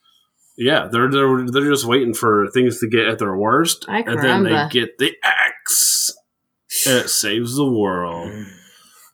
yeah 0.57 0.87
they're 0.91 1.09
they're, 1.09 1.45
they're 1.47 1.69
just 1.71 1.85
waiting 1.85 2.13
for 2.13 2.47
things 2.53 2.79
to 2.79 2.87
get 2.87 3.07
at 3.07 3.19
their 3.19 3.35
worst 3.35 3.85
Ay, 3.87 4.03
and 4.05 4.19
then 4.21 4.43
they 4.43 4.67
get 4.69 4.97
the 4.97 5.15
axe 5.23 6.11
and 6.85 6.97
it 6.97 7.09
saves 7.09 7.55
the 7.55 7.69
world 7.69 8.29
Mm. 8.31 8.51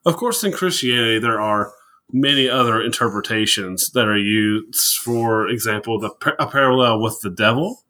Of 0.07 0.15
course, 0.15 0.41
in 0.45 0.53
Christianity, 0.53 1.19
there 1.19 1.41
are 1.41 1.73
many 2.13 2.49
other 2.49 2.81
interpretations 2.81 3.89
that 3.89 4.07
are 4.07 4.17
used. 4.17 4.97
For 4.99 5.49
example, 5.49 5.99
the 5.99 6.11
a 6.39 6.47
parallel 6.47 7.01
with 7.01 7.19
the 7.21 7.29
devil. 7.29 7.83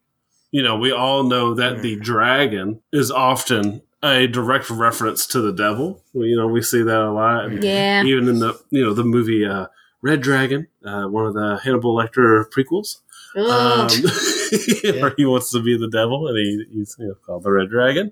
You 0.50 0.64
know, 0.64 0.76
we 0.76 0.90
all 0.90 1.22
know 1.22 1.54
that 1.54 1.80
the 1.80 1.94
dragon 1.94 2.80
is 2.92 3.12
often 3.12 3.82
a 4.02 4.26
direct 4.26 4.68
reference 4.68 5.28
to 5.28 5.40
the 5.40 5.52
devil. 5.52 6.02
You 6.12 6.36
know, 6.36 6.48
we 6.48 6.60
see 6.60 6.82
that 6.82 7.00
a 7.00 7.12
lot. 7.12 7.62
Yeah. 7.62 8.02
Even 8.02 8.28
in 8.28 8.40
the 8.40 8.60
you 8.70 8.84
know 8.84 8.94
the 8.94 9.04
movie 9.04 9.44
uh, 9.44 9.66
Red 10.02 10.20
Dragon, 10.20 10.66
uh, 10.84 11.04
one 11.04 11.26
of 11.26 11.34
the 11.34 11.60
Hannibal 11.62 11.94
Lecter 11.94 12.46
prequels, 12.50 12.96
Ugh. 13.36 13.90
um, 13.92 15.00
where 15.00 15.14
he 15.16 15.24
wants 15.24 15.52
to 15.52 15.62
be 15.62 15.78
the 15.78 15.88
devil 15.88 16.26
and 16.26 16.36
he, 16.36 16.64
he's 16.72 16.96
you 16.98 17.06
know, 17.06 17.14
called 17.24 17.44
the 17.44 17.52
Red 17.52 17.70
Dragon. 17.70 18.10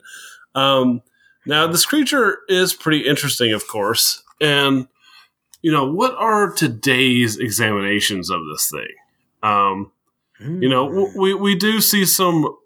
Um, 0.55 1.03
now, 1.47 1.67
this 1.67 1.87
creature 1.87 2.39
is 2.49 2.75
pretty 2.75 3.07
interesting, 3.07 3.53
of 3.53 3.69
course. 3.69 4.23
And, 4.41 4.89
you 5.63 5.73
know, 5.73 5.91
what 5.91 6.15
are 6.15 6.53
today's 6.53 7.39
examinations 7.39 8.31
of 8.31 8.41
this 8.53 8.71
thing? 8.71 8.95
Um, 9.43 9.93
you 10.41 10.69
know, 10.69 11.11
we, 11.17 11.35
we 11.35 11.55
do 11.55 11.81
see 11.81 12.05
some 12.05 12.57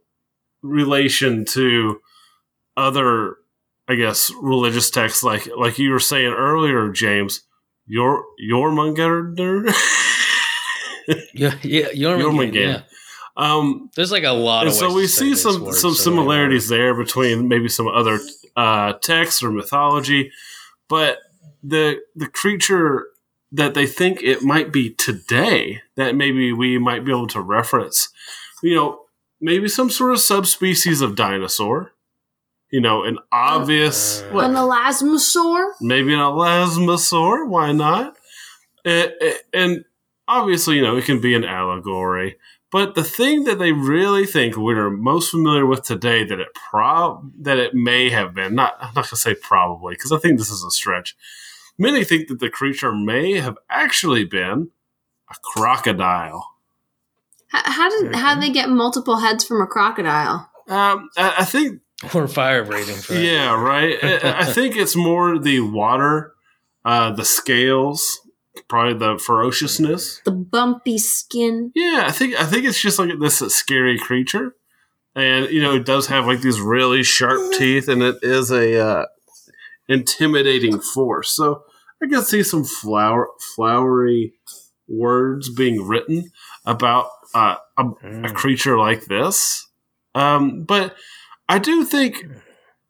relation 0.62 1.44
to 1.46 2.00
other, 2.76 3.36
I 3.88 3.94
guess, 3.94 4.32
religious 4.40 4.90
texts, 4.90 5.22
like 5.22 5.48
like 5.56 5.78
you 5.78 5.90
were 5.90 6.00
saying 6.00 6.32
earlier, 6.32 6.90
James. 6.90 7.42
Your 7.86 8.24
your 8.38 8.70
yeah, 11.34 11.54
yeah, 11.62 11.88
Jormungand. 11.88 12.22
Jormungand. 12.22 12.54
Yeah. 12.54 12.82
Um, 13.40 13.90
There's 13.96 14.12
like 14.12 14.24
a 14.24 14.32
lot 14.32 14.62
and 14.62 14.68
of 14.68 14.74
so 14.74 14.92
we 14.92 15.02
to 15.02 15.08
see 15.08 15.34
some 15.34 15.64
word, 15.64 15.74
some 15.74 15.94
so 15.94 16.02
similarities 16.10 16.68
there 16.68 16.94
between 16.94 17.48
maybe 17.48 17.68
some 17.68 17.88
other 17.88 18.18
uh, 18.56 18.92
texts 18.94 19.42
or 19.42 19.50
mythology, 19.50 20.30
but 20.88 21.18
the 21.62 22.00
the 22.14 22.26
creature 22.26 23.06
that 23.52 23.74
they 23.74 23.86
think 23.86 24.22
it 24.22 24.42
might 24.42 24.72
be 24.72 24.90
today 24.90 25.80
that 25.96 26.14
maybe 26.14 26.52
we 26.52 26.78
might 26.78 27.04
be 27.04 27.10
able 27.10 27.26
to 27.28 27.40
reference, 27.40 28.08
you 28.62 28.74
know, 28.76 29.00
maybe 29.40 29.68
some 29.68 29.90
sort 29.90 30.12
of 30.12 30.20
subspecies 30.20 31.00
of 31.00 31.16
dinosaur, 31.16 31.92
you 32.70 32.80
know, 32.80 33.02
an 33.04 33.18
obvious 33.32 34.22
Uh, 34.22 34.32
what, 34.32 34.44
An 34.44 34.54
elasmosaur? 34.54 35.72
maybe 35.80 36.12
an 36.12 36.20
elasmosaur. 36.20 37.48
Why 37.48 37.72
not? 37.72 38.16
And 38.84 39.84
obviously, 40.28 40.76
you 40.76 40.82
know, 40.82 40.96
it 40.96 41.04
can 41.04 41.20
be 41.20 41.34
an 41.34 41.44
allegory. 41.44 42.36
But 42.70 42.94
the 42.94 43.02
thing 43.02 43.44
that 43.44 43.58
they 43.58 43.72
really 43.72 44.26
think 44.26 44.56
we're 44.56 44.90
most 44.90 45.30
familiar 45.30 45.66
with 45.66 45.82
today 45.82 46.24
that 46.24 46.38
it 46.38 46.54
prob 46.54 47.32
that 47.40 47.58
it 47.58 47.74
may 47.74 48.10
have 48.10 48.32
been 48.34 48.54
not 48.54 48.76
I'm 48.80 48.94
not 48.94 49.08
gonna 49.08 49.16
say 49.16 49.34
probably 49.34 49.94
because 49.94 50.12
I 50.12 50.18
think 50.18 50.38
this 50.38 50.50
is 50.50 50.62
a 50.62 50.70
stretch. 50.70 51.16
Many 51.78 52.04
think 52.04 52.28
that 52.28 52.38
the 52.38 52.50
creature 52.50 52.92
may 52.92 53.40
have 53.40 53.58
actually 53.68 54.24
been 54.24 54.70
a 55.30 55.34
crocodile. 55.42 56.46
How, 57.48 57.62
how 57.64 57.90
did 57.90 58.14
how 58.14 58.34
did 58.34 58.42
they 58.44 58.52
get 58.52 58.68
multiple 58.68 59.16
heads 59.18 59.44
from 59.44 59.60
a 59.60 59.66
crocodile? 59.66 60.48
Um, 60.68 61.08
I, 61.16 61.34
I 61.38 61.44
think 61.44 61.80
Or 62.14 62.28
fire 62.28 62.64
breathing. 62.64 62.96
Yeah, 63.10 63.60
right. 63.60 63.98
I, 64.02 64.40
I 64.40 64.44
think 64.44 64.76
it's 64.76 64.96
more 64.96 65.38
the 65.38 65.60
water, 65.60 66.34
uh, 66.84 67.12
the 67.12 67.24
scales, 67.24 68.19
probably 68.68 68.94
the 68.98 69.18
ferociousness. 69.18 70.20
The 70.24 70.30
bumpy 70.32 70.98
skin. 70.98 71.72
Yeah, 71.74 72.04
I 72.06 72.12
think 72.12 72.34
I 72.40 72.44
think 72.44 72.64
it's 72.64 72.80
just 72.80 72.98
like 72.98 73.10
this 73.20 73.38
scary 73.54 73.98
creature, 73.98 74.54
and 75.14 75.48
you 75.50 75.62
know 75.62 75.74
it 75.74 75.84
does 75.84 76.06
have 76.08 76.26
like 76.26 76.40
these 76.40 76.60
really 76.60 77.02
sharp 77.02 77.52
teeth, 77.52 77.88
and 77.88 78.02
it 78.02 78.16
is 78.22 78.50
a 78.50 78.78
uh, 78.80 79.06
intimidating 79.88 80.80
force. 80.80 81.30
So 81.30 81.64
I 82.02 82.06
can 82.08 82.22
see 82.22 82.42
some 82.42 82.64
flower 82.64 83.28
flowery 83.56 84.34
words 84.88 85.52
being 85.52 85.86
written 85.86 86.30
about 86.64 87.10
uh, 87.34 87.56
a 87.78 87.82
a 87.82 87.84
Mm. 88.04 88.34
creature 88.34 88.76
like 88.78 89.04
this. 89.06 89.68
Um, 90.14 90.64
but 90.64 90.96
I 91.48 91.58
do 91.58 91.84
think 91.84 92.24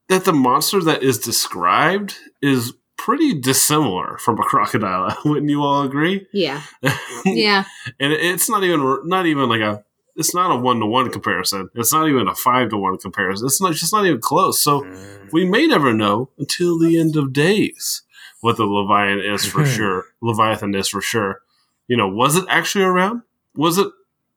that 0.09 0.25
the 0.25 0.33
monster 0.33 0.81
that 0.83 1.03
is 1.03 1.19
described 1.19 2.17
is 2.41 2.73
pretty 3.05 3.35
dissimilar 3.41 4.19
from 4.19 4.39
a 4.39 4.43
crocodile. 4.43 5.17
Wouldn't 5.25 5.51
you 5.51 5.63
all 5.63 5.83
agree? 5.83 6.27
Yeah. 6.33 6.63
Yeah. 7.25 7.65
and 7.99 8.13
it's 8.13 8.49
not 8.49 8.65
even 8.65 9.01
not 9.05 9.27
even 9.27 9.49
like 9.49 9.61
a 9.61 9.85
it's 10.17 10.35
not 10.35 10.51
a 10.51 10.57
one 10.57 10.81
to 10.81 10.87
one 10.87 11.11
comparison. 11.11 11.69
It's 11.75 11.93
not 11.93 12.09
even 12.09 12.29
a 12.29 12.35
five 12.35 12.71
to 12.71 12.77
one 12.79 12.99
comparison. 12.99 13.47
It's 13.47 13.61
not 13.61 13.75
just 13.75 13.93
not 13.93 14.07
even 14.07 14.21
close. 14.21 14.61
So 14.61 14.83
Mm. 14.83 15.33
we 15.33 15.45
may 15.45 15.67
never 15.67 15.93
know 15.93 16.31
until 16.39 16.79
the 16.79 16.99
end 16.99 17.17
of 17.17 17.33
days 17.33 18.03
what 18.41 18.57
the 18.57 18.65
Leviathan 18.65 19.21
is 19.35 19.45
for 19.47 19.65
sure. 19.77 20.07
Leviathan 20.23 20.75
is 20.75 20.89
for 20.89 21.01
sure. 21.01 21.41
You 21.89 21.97
know, 21.97 22.09
was 22.09 22.37
it 22.37 22.45
actually 22.49 22.85
around? 22.85 23.23
Was 23.55 23.77
it 23.79 23.89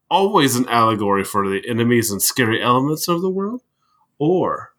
always 0.09 0.55
an 0.55 0.67
allegory 0.69 1.23
for 1.23 1.47
the 1.47 1.61
enemies 1.67 2.11
and 2.11 2.21
scary 2.21 2.61
elements 2.61 3.07
of 3.07 3.21
the 3.21 3.29
world? 3.29 3.61
Or 4.19 4.73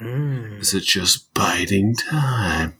Mm. 0.00 0.60
is 0.60 0.72
it 0.74 0.84
just 0.84 1.32
biding 1.34 1.94
time? 1.94 2.74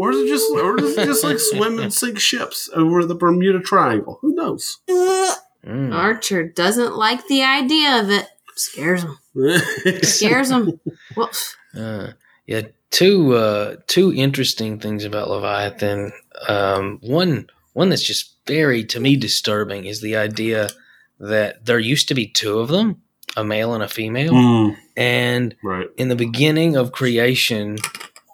Or 0.00 0.12
is 0.12 0.18
it 0.18 0.28
just 0.28 0.50
or 0.52 0.78
is 0.80 0.96
it 0.96 1.06
just 1.06 1.24
like 1.24 1.38
swim 1.52 1.78
and 1.78 1.92
sink 1.92 2.18
ships 2.18 2.70
over 2.74 3.04
the 3.04 3.14
Bermuda 3.14 3.60
Triangle? 3.60 4.18
Who 4.22 4.34
knows? 4.34 4.78
Mm. 4.88 5.92
Archer 5.94 6.44
doesn't 6.44 6.96
like 6.96 7.26
the 7.26 7.42
idea 7.42 8.00
of 8.00 8.10
it. 8.10 8.26
Scares 8.54 9.02
him. 9.02 9.18
Scares 10.02 10.50
him. 10.50 10.80
Well, 11.16 11.30
Uh, 11.76 12.12
yeah, 12.46 12.62
two 12.90 13.34
uh, 13.34 13.76
two 13.86 14.12
interesting 14.14 14.78
things 14.80 15.04
about 15.04 15.28
Leviathan. 15.28 16.12
Um, 16.48 16.98
one 17.02 17.48
one 17.74 17.88
that's 17.90 18.02
just 18.02 18.34
very 18.46 18.84
to 18.84 19.00
me 19.00 19.16
disturbing 19.16 19.84
is 19.84 20.00
the 20.00 20.16
idea 20.16 20.68
that 21.20 21.64
there 21.66 21.78
used 21.78 22.08
to 22.08 22.14
be 22.14 22.26
two 22.26 22.58
of 22.58 22.68
them, 22.68 23.02
a 23.36 23.44
male 23.44 23.74
and 23.74 23.82
a 23.82 23.88
female, 23.88 24.32
Mm, 24.32 24.76
and 24.96 25.54
right. 25.62 25.88
in 25.96 26.08
the 26.08 26.16
beginning 26.16 26.76
of 26.76 26.92
creation, 26.92 27.76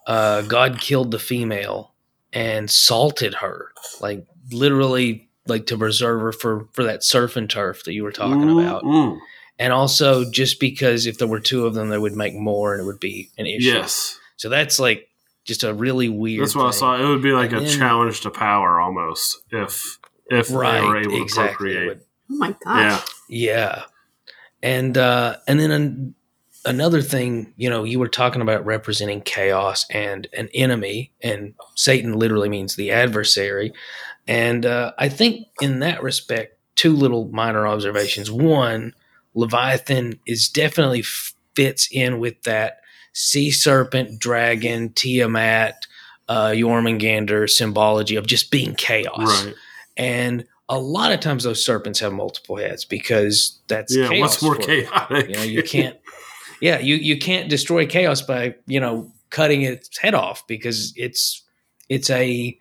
uh, 0.06 0.42
God 0.42 0.80
killed 0.80 1.11
the 1.11 1.18
female, 1.18 1.94
and 2.32 2.70
salted 2.70 3.34
her, 3.34 3.73
like 4.00 4.26
literally, 4.52 5.28
like 5.46 5.66
to 5.66 5.78
preserve 5.78 6.20
her 6.20 6.32
for 6.32 6.68
for 6.73 6.84
that 6.84 7.02
surf 7.04 7.37
and 7.37 7.49
turf 7.49 7.84
that 7.84 7.92
you 7.94 8.02
were 8.04 8.12
talking 8.12 8.49
about, 8.50 8.82
Mm, 8.84 9.18
and 9.58 9.73
also 9.73 10.30
just 10.30 10.58
because 10.61 11.06
if 11.06 11.18
there 11.18 11.28
were 11.28 11.40
two 11.40 11.66
of 11.66 11.75
them, 11.75 11.88
they 11.88 11.99
would 11.99 12.16
make 12.16 12.34
more 12.34 12.73
and 12.75 12.82
it 12.82 12.87
would 12.87 13.00
be 13.00 13.30
an 13.38 13.46
issue. 13.46 13.66
yes, 13.66 14.18
So 14.37 14.49
that's 14.49 14.78
like 14.80 15.08
just 15.44 15.62
a 15.62 15.73
really 15.75 16.08
weird. 16.08 16.42
that's 16.42 16.56
what 16.56 16.66
I 16.66 16.70
saw. 16.70 16.96
It 17.02 17.06
would 17.06 17.23
be 17.23 17.32
like 17.32 17.52
And 17.52 17.61
a 17.62 17.64
then- 17.68 17.78
challenge 17.78 18.20
to 18.23 18.30
power 18.30 18.80
almost 18.80 19.42
if 19.50 19.99
if 20.30 20.50
Right, 20.50 20.80
they 20.80 20.87
were 20.87 20.96
able 20.99 21.23
exactly. 21.23 21.75
to 21.75 21.80
It 21.80 21.84
procreate. 21.84 21.88
would- 21.88 22.00
Oh 22.30 22.37
my 22.37 22.49
Yeah, 22.66 22.88
gosh. 22.99 23.08
Yeah, 23.28 23.82
and 24.62 24.96
uh, 24.99 25.37
and 25.46 25.61
then 25.61 25.70
an, 25.70 26.14
another 26.64 27.02
thing, 27.02 27.52
you 27.56 27.68
know, 27.68 27.85
you 27.85 27.99
were 27.99 28.09
talking 28.09 28.42
about 28.42 28.64
representing 28.64 29.21
chaos 29.21 29.87
and 29.90 30.26
an 30.37 30.49
enemy, 30.54 31.12
and 31.23 31.54
Satan 31.75 32.14
literally 32.14 32.49
means 32.49 32.76
the 32.76 32.90
adversary. 32.90 33.73
And 34.26 34.64
uh, 34.64 34.92
I 34.99 35.09
think 35.09 35.47
in 35.61 35.80
that 35.80 36.02
respect, 36.02 36.59
two 36.76 36.94
little 36.94 37.28
minor 37.28 37.66
observations. 37.66 38.30
One, 38.30 38.94
Leviathan 39.35 40.18
is 40.26 40.49
definitely 40.49 41.02
fits 41.54 41.88
in 41.92 42.18
with 42.18 42.42
that 42.42 42.80
sea 43.12 43.50
serpent, 43.50 44.18
dragon, 44.18 44.90
Tiamat, 44.90 45.87
uh, 46.28 46.49
Jormungandr 46.49 47.49
symbology 47.49 48.16
of 48.16 48.26
just 48.26 48.50
being 48.50 48.75
chaos. 48.75 49.44
right. 49.44 49.54
And 49.97 50.47
a 50.68 50.78
lot 50.78 51.12
of 51.12 51.21
times 51.21 51.44
those 51.44 51.64
serpents 51.64 52.00
have 52.00 52.12
multiple 52.12 52.56
heads 52.56 52.85
because 52.85 53.61
that's 53.68 53.94
Yeah, 53.94 54.09
chaos 54.09 54.21
what's 54.21 54.42
more 54.42 54.56
chaotic? 54.56 55.28
You 55.28 55.35
know, 55.35 55.42
you 55.42 55.62
can't. 55.62 55.97
Yeah, 56.64 56.78
you 56.78 56.94
you 56.97 57.18
can't 57.18 57.50
destroy 57.50 57.85
chaos 57.87 58.23
by 58.23 58.54
you 58.66 58.80
know 58.80 59.12
cutting 59.28 59.61
its 59.61 59.99
head 59.99 60.14
off 60.14 60.47
because 60.47 60.94
it's 60.97 61.42
it's 61.90 62.09
a 62.09 62.59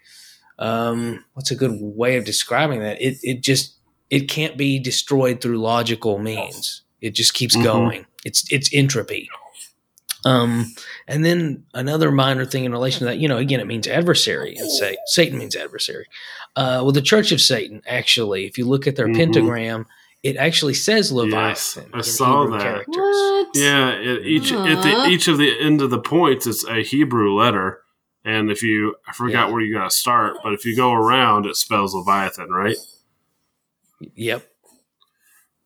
um 0.60 1.24
what's 1.36 1.52
a 1.52 1.56
good 1.56 1.72
way 1.80 2.18
of 2.18 2.26
describing 2.26 2.82
that? 2.82 3.02
It 3.02 3.18
it 3.24 3.42
just 3.42 3.76
it 4.10 4.28
can't 4.28 4.58
be 4.58 4.78
destroyed 4.78 5.40
through 5.40 5.58
logical 5.60 6.20
means. 6.20 6.82
It 7.00 7.12
just 7.16 7.34
keeps 7.34 7.56
Mhm. 7.56 7.64
going. 7.64 8.06
It's 8.26 8.44
it's 8.52 8.70
entropy. 8.74 9.30
Um, 10.26 10.74
and 11.08 11.24
then 11.24 11.64
another 11.74 12.12
minor 12.12 12.46
thing 12.46 12.66
in 12.66 12.74
relation 12.74 13.00
to 13.00 13.06
that, 13.06 13.20
you 13.20 13.30
know, 13.30 13.38
again, 13.38 13.62
it 13.62 13.68
means 13.68 13.88
adversary, 13.88 14.56
and 14.58 14.70
say 14.70 14.98
Satan 15.08 15.38
means 15.38 15.56
adversary. 15.56 16.08
Uh, 16.58 16.80
well, 16.84 16.92
the 16.92 17.02
Church 17.02 17.32
of 17.32 17.40
Satan, 17.40 17.82
actually, 17.88 18.46
if 18.46 18.58
you 18.58 18.66
look 18.66 18.86
at 18.86 18.98
their 18.98 19.08
Mhm. 19.08 19.16
pentagram, 19.18 19.86
it 20.24 20.38
actually 20.38 20.74
says 20.74 21.12
Yes, 21.12 21.14
Leviathan. 21.76 21.90
I 21.94 21.98
in 21.98 22.04
saw 22.04 22.42
Hebrew 22.44 22.58
that. 22.58 22.64
Characters. 22.64 22.96
What? 22.96 23.48
Yeah, 23.56 23.90
it, 23.92 24.26
each 24.26 24.52
at 24.52 24.82
the 24.82 25.06
each 25.10 25.28
of 25.28 25.38
the 25.38 25.60
end 25.60 25.82
of 25.82 25.90
the 25.90 26.00
points, 26.00 26.48
it's 26.48 26.66
a 26.66 26.82
Hebrew 26.82 27.34
letter, 27.38 27.82
and 28.26 28.50
if 28.50 28.64
you 28.64 28.96
I 29.08 29.14
forgot 29.14 29.48
Yeah. 29.50 29.54
where 29.54 29.62
you 29.62 29.74
got 29.74 29.90
to 29.90 29.96
start, 29.96 30.38
but 30.44 30.54
if 30.54 30.66
you 30.66 30.76
go 30.76 30.94
around, 30.94 31.46
it 31.46 31.56
spells 31.58 31.94
Leviathan, 31.94 32.50
right? 32.50 32.78
Yep. 34.16 34.48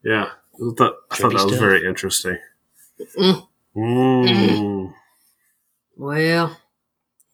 Yeah, 0.04 0.30
I 0.56 0.74
thought, 0.78 0.96
I 1.12 1.16
thought 1.16 1.32
Trippy 1.32 1.38
that 1.38 1.44
was 1.46 1.54
stuff. 1.54 1.60
very 1.60 1.88
interesting. 1.88 2.38
Mm. 3.18 3.48
Mm. 3.75 4.94
Well, 5.96 6.58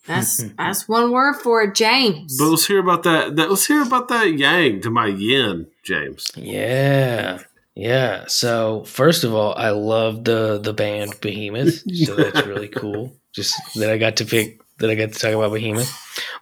that's 0.07 0.37
that's 0.57 0.87
one 0.87 1.11
word 1.11 1.35
for 1.35 1.61
it, 1.63 1.75
James. 1.75 2.37
But 2.37 2.45
let's 2.49 2.67
hear 2.67 2.79
about 2.79 3.03
that, 3.03 3.35
that. 3.35 3.49
Let's 3.49 3.67
hear 3.67 3.81
about 3.81 4.07
that 4.09 4.33
yang 4.37 4.81
to 4.81 4.89
my 4.89 5.07
yin, 5.07 5.67
James. 5.83 6.27
Yeah. 6.35 7.39
Yeah. 7.75 8.25
So 8.27 8.83
first 8.85 9.23
of 9.23 9.33
all, 9.33 9.53
I 9.55 9.69
love 9.71 10.23
the 10.23 10.59
the 10.59 10.73
band 10.73 11.15
Behemoth. 11.21 11.83
So 12.05 12.15
that's 12.15 12.45
really 12.45 12.67
cool. 12.69 13.13
Just 13.33 13.55
that 13.75 13.89
I 13.89 13.97
got 13.97 14.17
to 14.17 14.25
pick 14.25 14.59
that 14.79 14.89
I 14.89 14.95
got 14.95 15.13
to 15.13 15.19
talk 15.19 15.31
about 15.33 15.53
Behemoth. 15.53 15.91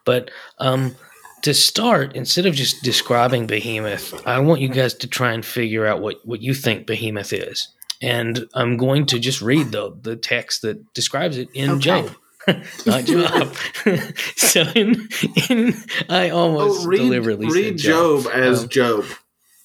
But 0.05 0.31
um 0.59 0.95
to 1.43 1.53
start, 1.55 2.15
instead 2.15 2.45
of 2.45 2.53
just 2.53 2.83
describing 2.83 3.47
Behemoth, 3.47 4.13
I 4.27 4.39
want 4.39 4.61
you 4.61 4.67
guys 4.69 4.93
to 4.95 5.07
try 5.07 5.33
and 5.33 5.43
figure 5.43 5.87
out 5.87 5.99
what, 5.99 6.17
what 6.23 6.39
you 6.39 6.53
think 6.53 6.85
Behemoth 6.85 7.33
is. 7.33 7.67
And 7.99 8.45
I'm 8.53 8.77
going 8.77 9.07
to 9.07 9.19
just 9.19 9.41
read 9.41 9.71
the 9.71 9.95
the 10.01 10.15
text 10.15 10.61
that 10.63 10.93
describes 10.93 11.37
it 11.37 11.49
in 11.53 11.69
Okay. 11.71 11.79
Job. 11.79 12.15
Not 12.85 13.05
Job. 13.05 13.55
so 14.35 14.61
in, 14.75 15.07
in 15.49 15.73
I 16.09 16.29
almost 16.29 16.87
delibereately 16.89 17.47
Oh, 17.47 17.51
read 17.51 17.79
said 17.79 17.89
Job. 17.91 18.23
Job 18.23 18.31
as 18.33 18.63
Um, 18.63 18.69
Job. 18.69 19.05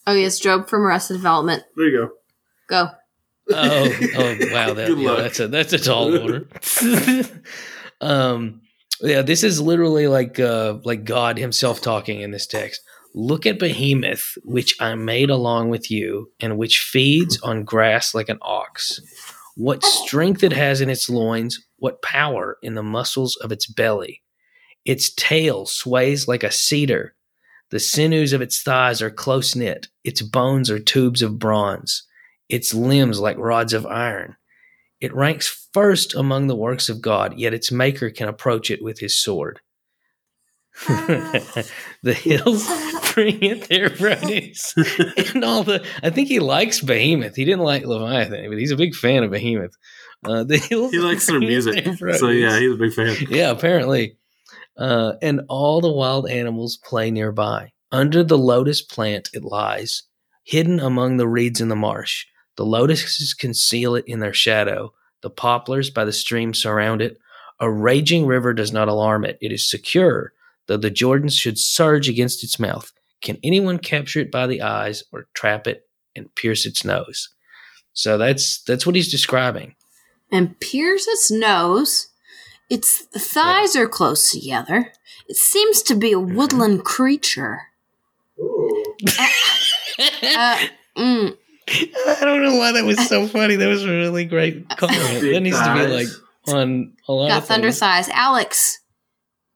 Oh 0.07 0.15
yes, 0.15 0.41
Gob 0.41 0.69
from 0.69 0.83
Arrested 0.83 1.15
Development. 1.15 1.63
There 1.77 1.89
you 1.89 1.99
go. 1.99 2.11
Go. 2.69 2.89
oh, 3.53 3.99
oh 4.17 4.37
wow, 4.53 4.75
that, 4.75 4.87
Good 4.89 4.99
yeah, 4.99 5.11
luck. 5.11 5.19
that's 5.19 5.41
a 5.41 5.49
that's 5.49 5.73
a 5.73 5.79
tall 5.79 6.17
order. 6.17 6.49
um, 8.01 8.61
yeah, 9.01 9.23
this 9.23 9.43
is 9.43 9.61
literally 9.61 10.09
like 10.09 10.39
uh, 10.39 10.79
like 10.85 11.05
God 11.05 11.39
Himself 11.39 11.81
talking 11.81 12.21
in 12.21 12.31
this 12.31 12.47
text. 12.47 12.81
Look 13.15 13.47
at 13.47 13.59
Behemoth, 13.59 14.37
which 14.45 14.77
I 14.81 14.95
made 14.95 15.31
along 15.31 15.71
with 15.71 15.91
you, 15.91 16.31
and 16.39 16.59
which 16.59 16.81
feeds 16.81 17.41
on 17.41 17.65
grass 17.65 18.15
like 18.15 18.29
an 18.29 18.39
ox. 18.43 19.01
What 19.57 19.83
strength 19.83 20.43
it 20.43 20.53
has 20.53 20.83
in 20.83 20.91
its 20.91 21.09
loins, 21.09 21.67
what 21.79 22.03
power 22.03 22.59
in 22.63 22.75
the 22.75 22.83
muscles 22.83 23.37
of 23.37 23.53
its 23.53 23.67
belly. 23.67 24.23
Its 24.85 25.13
tail 25.15 25.67
sways 25.67 26.29
like 26.29 26.45
a 26.45 26.51
cedar. 26.51 27.16
The 27.71 27.81
sinews 27.81 28.33
of 28.33 28.41
its 28.41 28.63
thighs 28.63 29.03
are 29.03 29.11
close 29.11 29.57
knit. 29.57 29.89
Its 30.05 30.23
bones 30.23 30.71
are 30.71 30.79
tubes 30.79 31.23
of 31.23 31.39
bronze 31.39 32.07
its 32.49 32.75
limbs 32.75 33.21
like 33.21 33.37
rods 33.39 33.73
of 33.73 33.87
iron. 33.87 34.37
It 35.01 35.15
ranks 35.15 35.69
first 35.73 36.15
among 36.15 36.47
the 36.47 36.57
works 36.57 36.89
of 36.89 37.03
God, 37.03 37.39
yet 37.39 37.55
its 37.55 37.71
maker 37.71 38.11
can 38.11 38.29
approach 38.29 38.71
it 38.71 38.83
with 38.83 38.99
his 38.99 39.21
sword. 39.21 39.61
the 40.87 42.13
hills 42.13 42.67
bring 43.15 43.43
it 43.43 43.69
their 43.69 43.89
produce. 43.89 44.75
and 45.35 45.43
all 45.43 45.63
the 45.63 45.85
I 46.03 46.11
think 46.11 46.29
he 46.29 46.39
likes 46.39 46.81
Behemoth. 46.81 47.35
He 47.35 47.47
didn't 47.47 47.65
like 47.65 47.85
Leviathan, 47.85 48.49
but 48.51 48.59
he's 48.59 48.73
a 48.73 48.77
big 48.77 48.95
fan 48.95 49.23
of 49.23 49.31
Behemoth. 49.31 49.75
Uh, 50.25 50.45
the 50.45 50.59
hills 50.59 50.93
He 50.93 50.99
likes 50.99 51.27
their 51.27 51.41
music, 51.41 51.85
their 51.85 52.15
so 52.15 52.29
yeah, 52.29 52.59
he's 52.59 52.73
a 52.73 52.77
big 52.77 52.93
fan. 52.93 53.17
Yeah, 53.31 53.51
apparently. 53.51 54.19
Uh, 54.79 55.15
and 55.23 55.41
all 55.49 55.81
the 55.81 55.91
wild 55.91 56.29
animals 56.29 56.77
play 56.77 57.11
nearby. 57.11 57.71
Under 57.91 58.23
the 58.23 58.39
lotus 58.39 58.83
plant 58.83 59.31
it 59.33 59.45
lies, 59.45 60.03
hidden 60.45 60.81
among 60.81 61.17
the 61.17 61.29
reeds 61.29 61.61
in 61.61 61.69
the 61.69 61.77
marsh. 61.77 62.27
The 62.57 62.65
lotuses 62.65 63.35
conceal 63.35 63.95
it 63.95 64.05
in 64.07 64.21
their 64.21 64.35
shadow. 64.35 64.93
The 65.23 65.31
poplars 65.31 65.91
by 65.91 66.05
the 66.05 66.13
stream 66.13 66.53
surround 66.53 67.01
it. 67.01 67.19
A 67.61 67.71
raging 67.71 68.27
river 68.27 68.53
does 68.53 68.73
not 68.73 68.89
alarm 68.89 69.25
it. 69.25 69.39
It 69.41 69.53
is 69.53 69.69
secure, 69.69 70.33
though 70.67 70.77
the 70.77 70.91
Jordans 70.91 71.39
should 71.39 71.59
surge 71.59 72.09
against 72.09 72.45
its 72.45 72.59
mouth. 72.59 72.93
Can 73.23 73.39
anyone 73.43 73.79
capture 73.79 74.21
it 74.21 74.31
by 74.31 74.47
the 74.47 74.63
eyes 74.63 75.03
or 75.13 75.29
trap 75.35 75.67
it 75.67 75.89
and 76.15 76.35
pierce 76.35 76.67
its 76.67 76.85
nose? 76.85 77.31
So 77.93 78.19
that's 78.19 78.63
that's 78.63 78.85
what 78.85 78.95
he's 78.95 79.11
describing. 79.11 79.75
And 80.31 80.59
pierce 80.61 81.07
its 81.07 81.31
nose. 81.31 82.09
Its 82.69 83.03
thighs 83.03 83.77
are 83.77 83.89
close 83.89 84.31
together. 84.31 84.93
It 85.29 85.37
seems 85.37 85.83
to 85.83 85.95
be 85.95 86.13
a 86.13 86.21
woodland 86.21 86.85
creature. 86.85 87.63
Uh, 88.39 90.59
mm, 90.97 91.37
I 91.69 92.19
don't 92.23 92.43
know 92.43 92.57
why 92.57 92.73
that 92.73 92.85
was 92.85 92.99
so 93.09 93.27
funny. 93.27 93.57
That 93.57 93.69
was 93.69 93.85
a 93.85 93.89
really 93.89 94.25
great 94.25 94.69
comment. 94.77 95.21
That 95.23 95.41
needs 95.43 95.61
to 95.61 95.75
be 95.75 95.87
like 95.87 96.09
on 96.49 96.93
a 97.09 97.13
lot 97.13 97.29
got 97.29 97.43
of 97.43 97.49
thunder 97.49 97.69
things. 97.69 97.79
thighs. 97.79 98.09
Alex. 98.11 98.81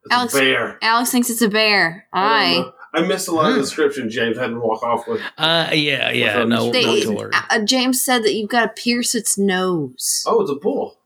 It's 0.05 0.13
a 0.13 0.17
Alex- 0.19 0.35
bear. 0.35 0.79
Alex 0.83 1.11
thinks 1.11 1.31
it's 1.31 1.43
a 1.43 1.49
bear. 1.49 2.07
I, 2.13 2.65
I. 2.93 2.95
I 3.03 3.03
missed 3.07 3.29
a 3.29 3.33
lot 3.33 3.51
of 3.51 3.55
Hmm. 3.57 3.61
description. 3.61 4.11
James 4.11 4.37
had 4.37 4.49
to 4.49 4.59
walk 4.59 4.83
off 4.83 5.07
with. 5.07 5.21
Uh, 5.39 5.69
yeah, 5.73 6.11
yeah, 6.11 6.39
What's 6.39 6.49
no, 6.49 6.73
They, 6.73 6.85
not 6.85 7.03
to 7.03 7.13
worry. 7.13 7.31
uh, 7.51 7.61
James 7.65 8.03
said 8.03 8.25
that 8.25 8.35
you've 8.35 8.51
got 8.51 8.75
to 8.75 8.83
pierce 8.83 9.15
its 9.15 9.39
nose. 9.39 10.25
Oh, 10.27 10.41
it's 10.43 10.51
a 10.51 10.57
bull. 10.57 10.99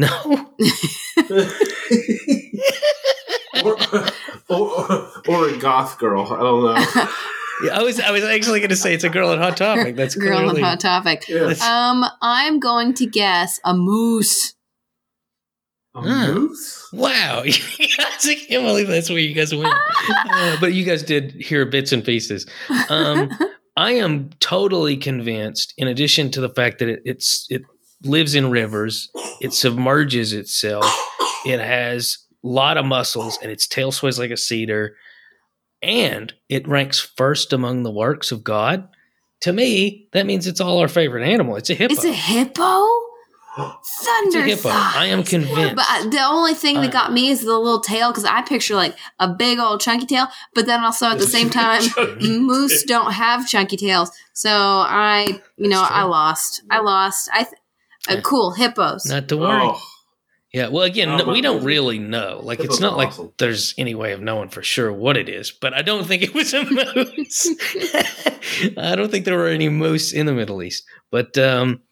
No, 0.00 0.50
or, 3.64 3.76
or, 4.48 5.08
or 5.28 5.48
a 5.48 5.56
goth 5.58 5.98
girl. 5.98 6.26
I 6.32 6.38
don't 6.38 6.64
know. 6.64 7.06
Yeah, 7.62 7.78
I 7.78 7.82
was, 7.82 8.00
I 8.00 8.10
was 8.10 8.24
actually 8.24 8.60
going 8.60 8.70
to 8.70 8.76
say 8.76 8.94
it's 8.94 9.04
a 9.04 9.10
girl 9.10 9.28
on 9.28 9.36
Hot 9.36 9.54
Topic. 9.54 9.94
That's 9.94 10.14
Girl 10.14 10.38
on 10.38 10.44
clearly 10.44 10.62
hot 10.62 10.80
topic. 10.80 11.28
Yeah. 11.28 11.52
Um, 11.62 12.06
I'm 12.22 12.58
going 12.58 12.94
to 12.94 13.04
guess 13.04 13.60
a 13.66 13.74
moose. 13.74 14.54
A 15.94 16.00
Huh. 16.00 16.32
moose? 16.32 16.88
wow. 16.90 17.42
I 17.44 17.50
can't 18.48 18.64
believe 18.64 18.88
that's 18.88 19.10
where 19.10 19.18
you 19.18 19.34
guys 19.34 19.54
went. 19.54 19.74
Uh, 20.30 20.56
but 20.58 20.72
you 20.72 20.86
guys 20.86 21.02
did 21.02 21.32
hear 21.32 21.66
bits 21.66 21.92
and 21.92 22.02
pieces. 22.02 22.46
Um, 22.88 23.28
I 23.76 23.92
am 23.92 24.30
totally 24.40 24.96
convinced. 24.96 25.74
In 25.76 25.86
addition 25.86 26.30
to 26.30 26.40
the 26.40 26.48
fact 26.48 26.78
that 26.78 26.88
it, 26.88 27.02
it's 27.04 27.46
it 27.50 27.60
lives 28.02 28.34
in 28.34 28.50
rivers, 28.50 29.10
it 29.40 29.52
submerges 29.52 30.32
itself. 30.32 30.84
It 31.44 31.60
has 31.60 32.18
a 32.44 32.48
lot 32.48 32.76
of 32.76 32.86
muscles, 32.86 33.38
and 33.42 33.50
its 33.50 33.66
tail 33.66 33.92
sways 33.92 34.18
like 34.18 34.30
a 34.30 34.36
cedar. 34.36 34.96
And 35.82 36.32
it 36.48 36.68
ranks 36.68 36.98
first 36.98 37.52
among 37.52 37.82
the 37.82 37.90
works 37.90 38.32
of 38.32 38.44
God. 38.44 38.88
To 39.42 39.52
me, 39.52 40.08
that 40.12 40.26
means 40.26 40.46
it's 40.46 40.60
all 40.60 40.78
our 40.78 40.88
favorite 40.88 41.26
animal. 41.26 41.56
It's 41.56 41.70
a 41.70 41.74
hippo. 41.74 41.94
It's 41.94 42.04
a 42.04 42.12
hippo? 42.12 42.86
Thunder 43.56 44.42
hippo. 44.42 44.68
I 44.68 45.06
am 45.06 45.24
convinced. 45.24 45.76
But 45.76 45.86
I, 45.88 46.06
the 46.08 46.22
only 46.22 46.54
thing 46.54 46.80
that 46.80 46.92
got 46.92 47.12
me 47.12 47.30
is 47.30 47.40
the 47.40 47.58
little 47.58 47.80
tail 47.80 48.10
because 48.10 48.24
I 48.24 48.42
picture 48.42 48.74
like 48.74 48.96
a 49.18 49.28
big 49.28 49.58
old 49.58 49.80
chunky 49.80 50.06
tail, 50.06 50.28
but 50.54 50.66
then 50.66 50.80
also 50.84 51.06
at 51.06 51.18
the 51.18 51.26
same 51.26 51.50
time, 51.50 51.82
moose 52.20 52.84
don't 52.84 53.12
have 53.12 53.48
chunky 53.48 53.76
tails. 53.76 54.12
So 54.34 54.50
I, 54.50 55.40
you 55.56 55.68
know, 55.68 55.82
I 55.82 56.04
lost. 56.04 56.62
I 56.70 56.80
lost. 56.80 57.28
I 57.32 57.44
th- 57.44 57.54
uh, 58.08 58.20
cool 58.22 58.52
hippos. 58.52 59.06
Not 59.06 59.28
to 59.28 59.36
worry. 59.36 59.62
Oh, 59.62 59.80
Yeah, 60.52 60.68
well, 60.68 60.84
again, 60.84 61.16
no, 61.16 61.24
we 61.24 61.40
don't 61.40 61.56
moose? 61.56 61.64
really 61.64 61.98
know. 61.98 62.40
Like, 62.42 62.58
Hippos 62.58 62.76
it's 62.76 62.80
not 62.80 62.94
are 62.94 62.96
like 62.96 63.08
awesome. 63.08 63.32
there's 63.38 63.74
any 63.78 63.94
way 63.94 64.12
of 64.12 64.20
knowing 64.20 64.48
for 64.48 64.62
sure 64.62 64.92
what 64.92 65.16
it 65.16 65.28
is, 65.28 65.50
but 65.50 65.74
I 65.74 65.82
don't 65.82 66.06
think 66.06 66.22
it 66.22 66.34
was 66.34 66.52
a 66.54 66.64
moose. 66.64 67.48
I 68.76 68.96
don't 68.96 69.10
think 69.10 69.24
there 69.24 69.38
were 69.38 69.48
any 69.48 69.68
moose 69.68 70.12
in 70.12 70.26
the 70.26 70.32
Middle 70.32 70.62
East. 70.62 70.84
But 71.10 71.36
um, 71.38 71.82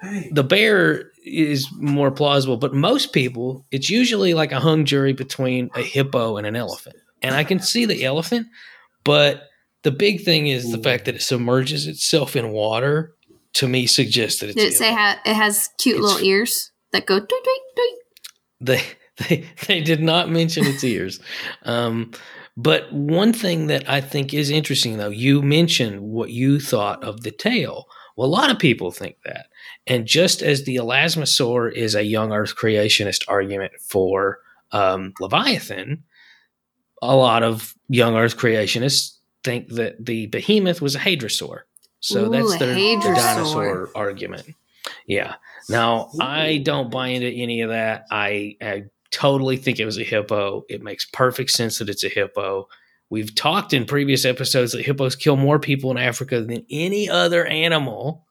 hey. 0.00 0.30
the 0.32 0.44
bear 0.44 1.10
is 1.24 1.68
more 1.78 2.10
plausible. 2.10 2.56
But 2.56 2.74
most 2.74 3.12
people, 3.12 3.64
it's 3.70 3.88
usually 3.88 4.34
like 4.34 4.52
a 4.52 4.60
hung 4.60 4.84
jury 4.84 5.12
between 5.12 5.70
a 5.74 5.82
hippo 5.82 6.36
and 6.36 6.46
an 6.46 6.56
elephant. 6.56 6.96
And 7.22 7.34
I 7.34 7.44
can 7.44 7.60
see 7.60 7.86
the 7.86 8.04
elephant, 8.04 8.48
but 9.04 9.44
the 9.82 9.90
big 9.90 10.24
thing 10.24 10.46
is 10.46 10.70
the 10.70 10.78
fact 10.78 11.06
that 11.06 11.14
it 11.14 11.22
submerges 11.22 11.86
itself 11.86 12.36
in 12.36 12.50
water. 12.50 13.14
To 13.54 13.68
me, 13.68 13.86
suggests 13.86 14.40
that 14.40 14.50
it's 14.50 14.56
Did 14.56 14.72
it 14.72 14.76
say 14.76 14.92
ha- 14.92 15.20
it 15.24 15.34
has 15.34 15.70
cute 15.78 15.96
It's- 15.96 16.12
little 16.12 16.26
ears 16.26 16.72
that 16.92 17.06
go? 17.06 17.20
Doink, 17.20 17.26
doink, 17.28 17.78
doink? 17.78 17.94
they 18.60 18.82
they 19.28 19.46
they 19.66 19.80
did 19.80 20.00
not 20.02 20.28
mention 20.30 20.66
its 20.66 20.82
ears. 20.84 21.20
Um, 21.62 22.10
but 22.56 22.92
one 22.92 23.32
thing 23.32 23.66
that 23.68 23.88
I 23.88 24.00
think 24.00 24.32
is 24.34 24.48
interesting, 24.50 24.96
though, 24.98 25.08
you 25.08 25.42
mentioned 25.42 26.00
what 26.02 26.30
you 26.30 26.60
thought 26.60 27.02
of 27.02 27.22
the 27.22 27.30
tail. 27.32 27.86
Well, 28.16 28.28
a 28.28 28.30
lot 28.30 28.50
of 28.50 28.58
people 28.60 28.92
think 28.92 29.16
that, 29.24 29.46
and 29.88 30.06
just 30.06 30.40
as 30.40 30.62
the 30.64 30.76
elasmosaur 30.76 31.72
is 31.72 31.94
a 31.96 32.04
young 32.04 32.32
Earth 32.32 32.54
creationist 32.54 33.24
argument 33.26 33.72
for 33.80 34.38
um, 34.70 35.14
Leviathan, 35.20 36.04
a 37.02 37.16
lot 37.16 37.42
of 37.42 37.74
young 37.88 38.14
Earth 38.16 38.36
creationists 38.36 39.16
think 39.42 39.68
that 39.70 40.04
the 40.04 40.26
behemoth 40.26 40.80
was 40.80 40.94
a 40.94 41.00
hadrosaur. 41.00 41.60
So 42.04 42.26
Ooh, 42.26 42.28
that's 42.28 42.56
a 42.56 42.58
their 42.58 42.74
hadrosaur. 42.74 43.14
dinosaur 43.16 43.90
argument. 43.94 44.44
Yeah. 45.06 45.36
Now, 45.70 46.10
I 46.20 46.58
don't 46.58 46.90
buy 46.90 47.08
into 47.08 47.28
any 47.28 47.62
of 47.62 47.70
that. 47.70 48.04
I, 48.10 48.58
I 48.60 48.82
totally 49.10 49.56
think 49.56 49.80
it 49.80 49.86
was 49.86 49.96
a 49.96 50.04
hippo. 50.04 50.64
It 50.68 50.82
makes 50.82 51.06
perfect 51.06 51.50
sense 51.50 51.78
that 51.78 51.88
it's 51.88 52.04
a 52.04 52.10
hippo. 52.10 52.68
We've 53.08 53.34
talked 53.34 53.72
in 53.72 53.86
previous 53.86 54.26
episodes 54.26 54.72
that 54.72 54.84
hippos 54.84 55.16
kill 55.16 55.36
more 55.36 55.58
people 55.58 55.90
in 55.92 55.96
Africa 55.96 56.42
than 56.42 56.66
any 56.68 57.08
other 57.08 57.46
animal. 57.46 58.26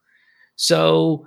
So, 0.55 1.25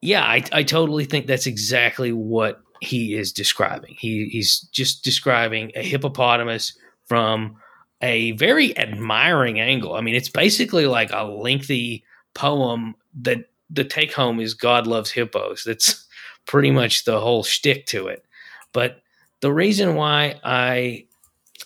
yeah, 0.00 0.22
I, 0.22 0.44
I 0.52 0.62
totally 0.62 1.04
think 1.04 1.26
that's 1.26 1.48
exactly 1.48 2.12
what 2.12 2.60
he 2.80 3.16
is 3.16 3.32
describing. 3.32 3.96
He, 3.98 4.26
he's 4.26 4.60
just 4.72 5.02
describing 5.02 5.72
a 5.74 5.82
hippopotamus 5.82 6.78
from 7.08 7.56
a 8.02 8.32
very 8.32 8.76
admiring 8.76 9.60
angle. 9.60 9.94
I 9.94 10.00
mean, 10.00 10.14
it's 10.14 10.28
basically 10.28 10.86
like 10.86 11.10
a 11.12 11.24
lengthy 11.24 12.04
poem 12.34 12.96
that 13.22 13.48
the 13.70 13.84
take 13.84 14.12
home 14.12 14.40
is 14.40 14.54
God 14.54 14.86
loves 14.86 15.10
hippos. 15.10 15.64
That's 15.64 16.06
pretty 16.46 16.70
much 16.70 17.04
the 17.04 17.20
whole 17.20 17.44
shtick 17.44 17.86
to 17.86 18.08
it. 18.08 18.24
But 18.72 19.02
the 19.40 19.52
reason 19.52 19.94
why 19.94 20.40
I 20.42 21.06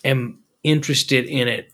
am 0.03 0.39
interested 0.63 1.25
in 1.25 1.47
it 1.47 1.73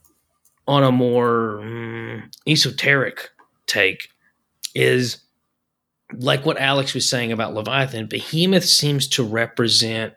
on 0.67 0.83
a 0.83 0.91
more 0.91 1.59
mm, 1.61 2.23
esoteric 2.47 3.31
take 3.67 4.09
is 4.73 5.17
like 6.17 6.45
what 6.45 6.59
Alex 6.59 6.93
was 6.93 7.09
saying 7.09 7.31
about 7.31 7.53
Leviathan. 7.53 8.07
Behemoth 8.07 8.65
seems 8.65 9.07
to 9.09 9.23
represent 9.23 10.13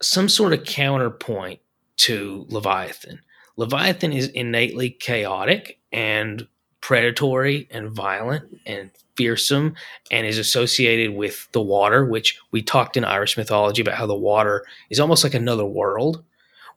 some 0.00 0.28
sort 0.28 0.52
of 0.52 0.64
counterpoint 0.64 1.60
to 2.00 2.46
Leviathan. 2.48 3.20
Leviathan 3.56 4.12
is 4.12 4.28
innately 4.28 4.90
chaotic 4.90 5.78
and 5.92 6.46
predatory 6.80 7.68
and 7.70 7.90
violent 7.90 8.44
and 8.64 8.90
fearsome 9.16 9.74
and 10.10 10.26
is 10.26 10.38
associated 10.38 11.14
with 11.14 11.46
the 11.52 11.60
water, 11.60 12.06
which 12.06 12.38
we 12.52 12.62
talked 12.62 12.96
in 12.96 13.04
Irish 13.04 13.36
mythology 13.36 13.82
about 13.82 13.96
how 13.96 14.06
the 14.06 14.14
water 14.14 14.64
is 14.88 14.98
almost 14.98 15.24
like 15.24 15.34
another 15.34 15.66
world. 15.66 16.24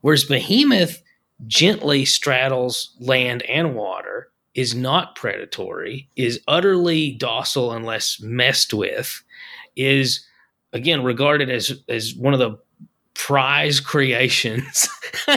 Whereas 0.01 0.25
Behemoth 0.25 1.01
gently 1.47 2.05
straddles 2.05 2.95
land 2.99 3.43
and 3.43 3.75
water, 3.75 4.29
is 4.55 4.75
not 4.75 5.15
predatory, 5.15 6.07
is 6.15 6.41
utterly 6.47 7.11
docile 7.11 7.71
unless 7.71 8.21
messed 8.21 8.73
with, 8.73 9.23
is 9.75 10.25
again 10.73 11.03
regarded 11.03 11.49
as 11.49 11.81
as 11.89 12.13
one 12.15 12.33
of 12.33 12.39
the 12.39 12.57
prize 13.13 13.79
creations 13.79 14.89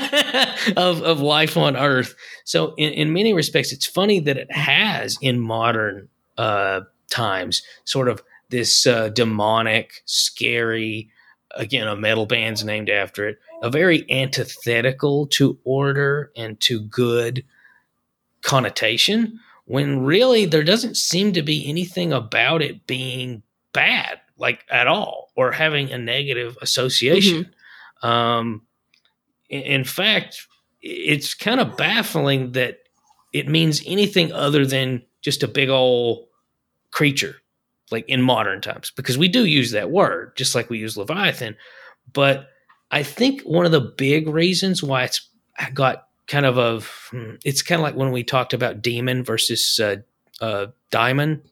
of, 0.77 1.03
of 1.03 1.21
life 1.21 1.57
on 1.57 1.77
earth. 1.77 2.15
So 2.45 2.75
in, 2.77 2.93
in 2.93 3.13
many 3.13 3.33
respects, 3.33 3.73
it's 3.73 3.87
funny 3.87 4.21
that 4.21 4.37
it 4.37 4.51
has 4.51 5.19
in 5.21 5.41
modern 5.41 6.09
uh, 6.39 6.83
times 7.11 7.63
sort 7.85 8.09
of 8.09 8.23
this 8.49 8.87
uh, 8.87 9.09
demonic, 9.09 10.03
scary, 10.05 11.11
again, 11.55 11.89
a 11.89 11.97
metal 11.97 12.27
band's 12.27 12.65
named 12.65 12.91
after 12.91 13.29
it, 13.29 13.39
a 13.63 13.71
very 13.71 14.09
antithetical 14.11 15.27
to 15.29 15.59
order 15.65 16.31
and 16.37 16.61
to 16.61 16.81
good 16.81 17.45
connotation, 18.43 19.41
when 19.65 20.05
really 20.05 20.47
there 20.47 20.63
doesn't 20.63 20.97
seem 20.97 21.33
to 21.33 21.43
be 21.43 21.69
anything 21.69 22.13
about 22.13 22.63
it 22.63 22.87
being 22.87 23.43
bad, 23.73 24.21
like 24.39 24.65
at 24.71 24.87
all, 24.87 25.33
or 25.37 25.53
having 25.53 25.91
a 25.91 25.99
negative 25.99 26.57
association. 26.63 27.53
Um, 28.03 28.63
in, 29.49 29.85
fact, 29.85 30.47
it's 30.83 31.35
kind 31.35 31.61
of 31.61 31.77
baffling 31.77 32.53
that 32.53 32.79
it 33.33 33.49
means 33.49 33.83
anything 33.87 34.33
other 34.33 34.67
than 34.67 35.03
just 35.23 35.43
a 35.43 35.49
big 35.49 35.69
old 35.69 36.27
creature, 36.91 37.37
like 37.91 38.09
in 38.09 38.23
modern 38.23 38.61
times, 38.61 38.91
because 38.91 39.19
we 39.19 39.29
do 39.29 39.45
use 39.45 39.73
that 39.73 39.91
word, 39.91 40.37
just 40.37 40.55
like 40.55 40.71
we 40.71 40.79
use 40.79 40.97
Leviathan. 40.97 41.57
But 42.13 42.49
I 42.91 43.03
think 43.03 43.43
one 43.43 43.67
of 43.67 43.73
the 43.73 43.81
big 43.81 44.29
reasons 44.29 44.83
why 44.83 45.05
it's 45.05 45.29
got 45.75 46.07
kind 46.27 46.47
of 46.47 46.59
a, 46.59 46.81
hmm, 47.11 47.35
it's 47.45 47.63
kind 47.63 47.81
of 47.81 47.83
like 47.83 47.97
when 47.97 48.13
we 48.13 48.25
talked 48.25 48.53
about 48.53 48.83
demon 48.83 49.25
versus 49.25 49.79
uh, 49.81 49.97
uh, 50.41 50.67
diamond 50.91 51.43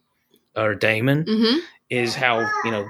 or 0.57 0.75
daemon 0.75 1.25
Mm-hmm. 1.25 1.59
is 1.91 2.15
how 2.15 2.49
you 2.65 2.71
know 2.71 2.87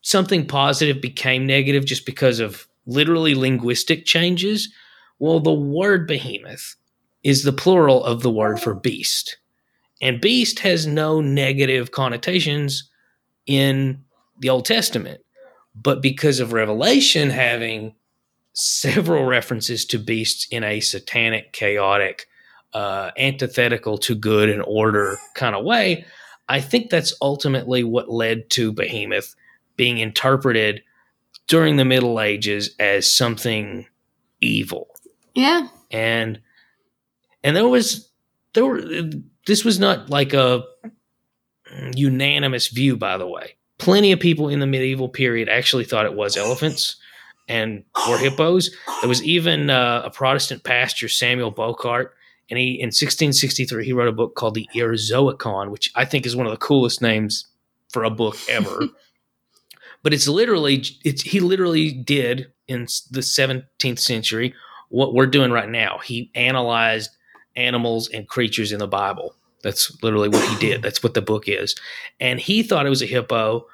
something 0.00 0.46
positive 0.46 1.00
became 1.00 1.46
negative 1.46 1.84
just 1.84 2.06
because 2.06 2.40
of 2.40 2.66
literally 2.86 3.34
linguistic 3.34 4.04
changes. 4.04 4.72
Well, 5.18 5.40
the 5.40 5.52
word 5.52 6.06
behemoth 6.06 6.76
is 7.22 7.44
the 7.44 7.52
plural 7.52 8.04
of 8.04 8.22
the 8.22 8.30
word 8.30 8.60
for 8.60 8.74
beast. 8.74 9.38
And 10.00 10.20
beast 10.20 10.58
has 10.60 10.86
no 10.86 11.20
negative 11.20 11.92
connotations 11.92 12.90
in 13.46 14.04
the 14.38 14.48
Old 14.48 14.64
Testament. 14.64 15.20
But 15.74 16.02
because 16.02 16.40
of 16.40 16.52
Revelation 16.52 17.30
having 17.30 17.94
several 18.52 19.24
references 19.24 19.84
to 19.86 19.98
beasts 19.98 20.46
in 20.50 20.64
a 20.64 20.80
satanic, 20.80 21.52
chaotic, 21.52 22.26
uh, 22.74 23.12
antithetical 23.16 23.98
to 23.98 24.14
good 24.14 24.48
and 24.48 24.62
order 24.66 25.18
kind 25.34 25.54
of 25.54 25.64
way, 25.64 26.04
I 26.48 26.60
think 26.60 26.90
that's 26.90 27.14
ultimately 27.22 27.84
what 27.84 28.10
led 28.10 28.50
to 28.50 28.72
Behemoth 28.72 29.34
being 29.76 29.98
interpreted 29.98 30.82
during 31.48 31.76
the 31.76 31.84
Middle 31.84 32.20
Ages 32.20 32.74
as 32.78 33.14
something 33.14 33.86
evil. 34.40 34.88
Yeah. 35.34 35.68
And 35.90 36.40
and 37.42 37.56
there 37.56 37.68
was 37.68 38.10
there 38.54 38.64
were 38.64 38.82
this 39.46 39.64
was 39.64 39.78
not 39.78 40.10
like 40.10 40.32
a 40.34 40.64
unanimous 41.94 42.68
view 42.68 42.96
by 42.96 43.16
the 43.16 43.26
way. 43.26 43.56
Plenty 43.78 44.12
of 44.12 44.20
people 44.20 44.48
in 44.48 44.60
the 44.60 44.66
medieval 44.66 45.08
period 45.08 45.48
actually 45.48 45.84
thought 45.84 46.06
it 46.06 46.14
was 46.14 46.36
elephants 46.36 46.96
and 47.48 47.84
or 48.08 48.18
hippos. 48.18 48.70
There 49.00 49.08
was 49.08 49.22
even 49.24 49.70
uh, 49.70 50.02
a 50.04 50.10
Protestant 50.10 50.62
pastor 50.64 51.08
Samuel 51.08 51.52
Bochart 51.52 52.10
and 52.50 52.58
he 52.58 52.74
in 52.74 52.88
1663 52.88 53.84
he 53.84 53.92
wrote 53.92 54.08
a 54.08 54.12
book 54.12 54.34
called 54.34 54.54
the 54.54 54.68
Hierozoicon, 54.74 55.70
which 55.70 55.90
I 55.94 56.04
think 56.04 56.26
is 56.26 56.36
one 56.36 56.46
of 56.46 56.52
the 56.52 56.58
coolest 56.58 57.02
names 57.02 57.46
for 57.90 58.04
a 58.04 58.10
book 58.10 58.36
ever. 58.48 58.88
but 60.02 60.12
it's 60.12 60.28
literally 60.28 60.84
it's 61.04 61.22
he 61.22 61.40
literally 61.40 61.92
did 61.92 62.52
in 62.68 62.82
the 63.10 63.20
17th 63.20 63.98
century 63.98 64.54
what 64.88 65.14
we're 65.14 65.26
doing 65.26 65.50
right 65.50 65.68
now. 65.68 65.98
He 66.04 66.30
analyzed 66.34 67.10
animals 67.56 68.08
and 68.10 68.28
creatures 68.28 68.72
in 68.72 68.78
the 68.78 68.88
Bible. 68.88 69.34
That's 69.62 70.02
literally 70.02 70.28
what 70.28 70.46
he 70.48 70.58
did. 70.58 70.82
That's 70.82 71.02
what 71.02 71.14
the 71.14 71.22
book 71.22 71.44
is. 71.46 71.74
And 72.20 72.40
he 72.40 72.62
thought 72.62 72.86
it 72.86 72.90
was 72.90 73.02
a 73.02 73.06
hippo, 73.06 73.66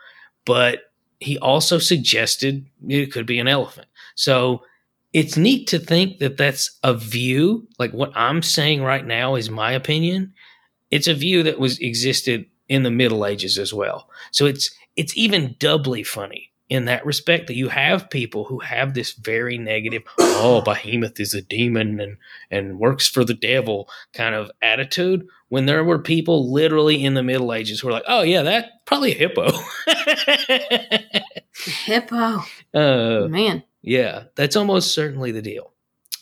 but 0.44 0.92
he 1.20 1.38
also 1.38 1.78
suggested 1.78 2.66
it 2.86 3.12
could 3.12 3.26
be 3.26 3.38
an 3.38 3.48
elephant. 3.48 3.88
So 4.14 4.62
it's 5.12 5.36
neat 5.36 5.66
to 5.68 5.78
think 5.78 6.18
that 6.18 6.36
that's 6.36 6.78
a 6.82 6.94
view 6.94 7.66
like 7.78 7.92
what 7.92 8.12
i'm 8.14 8.42
saying 8.42 8.82
right 8.82 9.06
now 9.06 9.34
is 9.34 9.50
my 9.50 9.72
opinion 9.72 10.32
it's 10.90 11.06
a 11.08 11.14
view 11.14 11.42
that 11.42 11.58
was 11.58 11.78
existed 11.78 12.46
in 12.68 12.82
the 12.82 12.90
middle 12.90 13.24
ages 13.24 13.58
as 13.58 13.72
well 13.72 14.08
so 14.30 14.46
it's 14.46 14.70
it's 14.98 15.16
even 15.16 15.54
doubly 15.61 16.02
funny 16.02 16.50
in 16.68 16.84
that 16.84 17.06
respect 17.06 17.46
that 17.46 17.56
you 17.56 17.68
have 17.68 18.11
people 18.11 18.44
who 18.44 18.58
have 18.58 18.92
this 18.92 19.12
very 19.12 19.56
negative 19.56 20.02
oh 20.18 20.61
behemoth 20.61 21.18
is 21.18 21.32
a 21.32 21.40
demon 21.40 21.98
and 22.00 22.16
and 22.50 22.78
works 22.78 23.06
for 23.08 23.24
the 23.24 23.32
devil 23.34 23.88
kind 24.12 24.34
of 24.34 24.50
attitude 24.61 25.26
when 25.48 25.64
there 25.64 25.82
were 25.84 25.98
people 25.98 26.52
literally 26.52 27.02
in 27.02 27.14
the 27.14 27.22
middle 27.22 27.54
ages 27.54 27.80
who 27.80 27.87
were 27.87 27.92
like 27.92 28.04
oh 28.08 28.22
yeah 28.22 28.42
that 28.42 28.84
probably 28.84 29.12
a 29.12 29.14
hippo 29.14 29.50
Hippo. 31.84 32.42
uh, 32.74 33.28
Man. 33.28 33.62
yeah 33.82 34.24
that's 34.34 34.56
almost 34.56 34.92
certainly 34.92 35.32
the 35.32 35.42
deal 35.42 35.72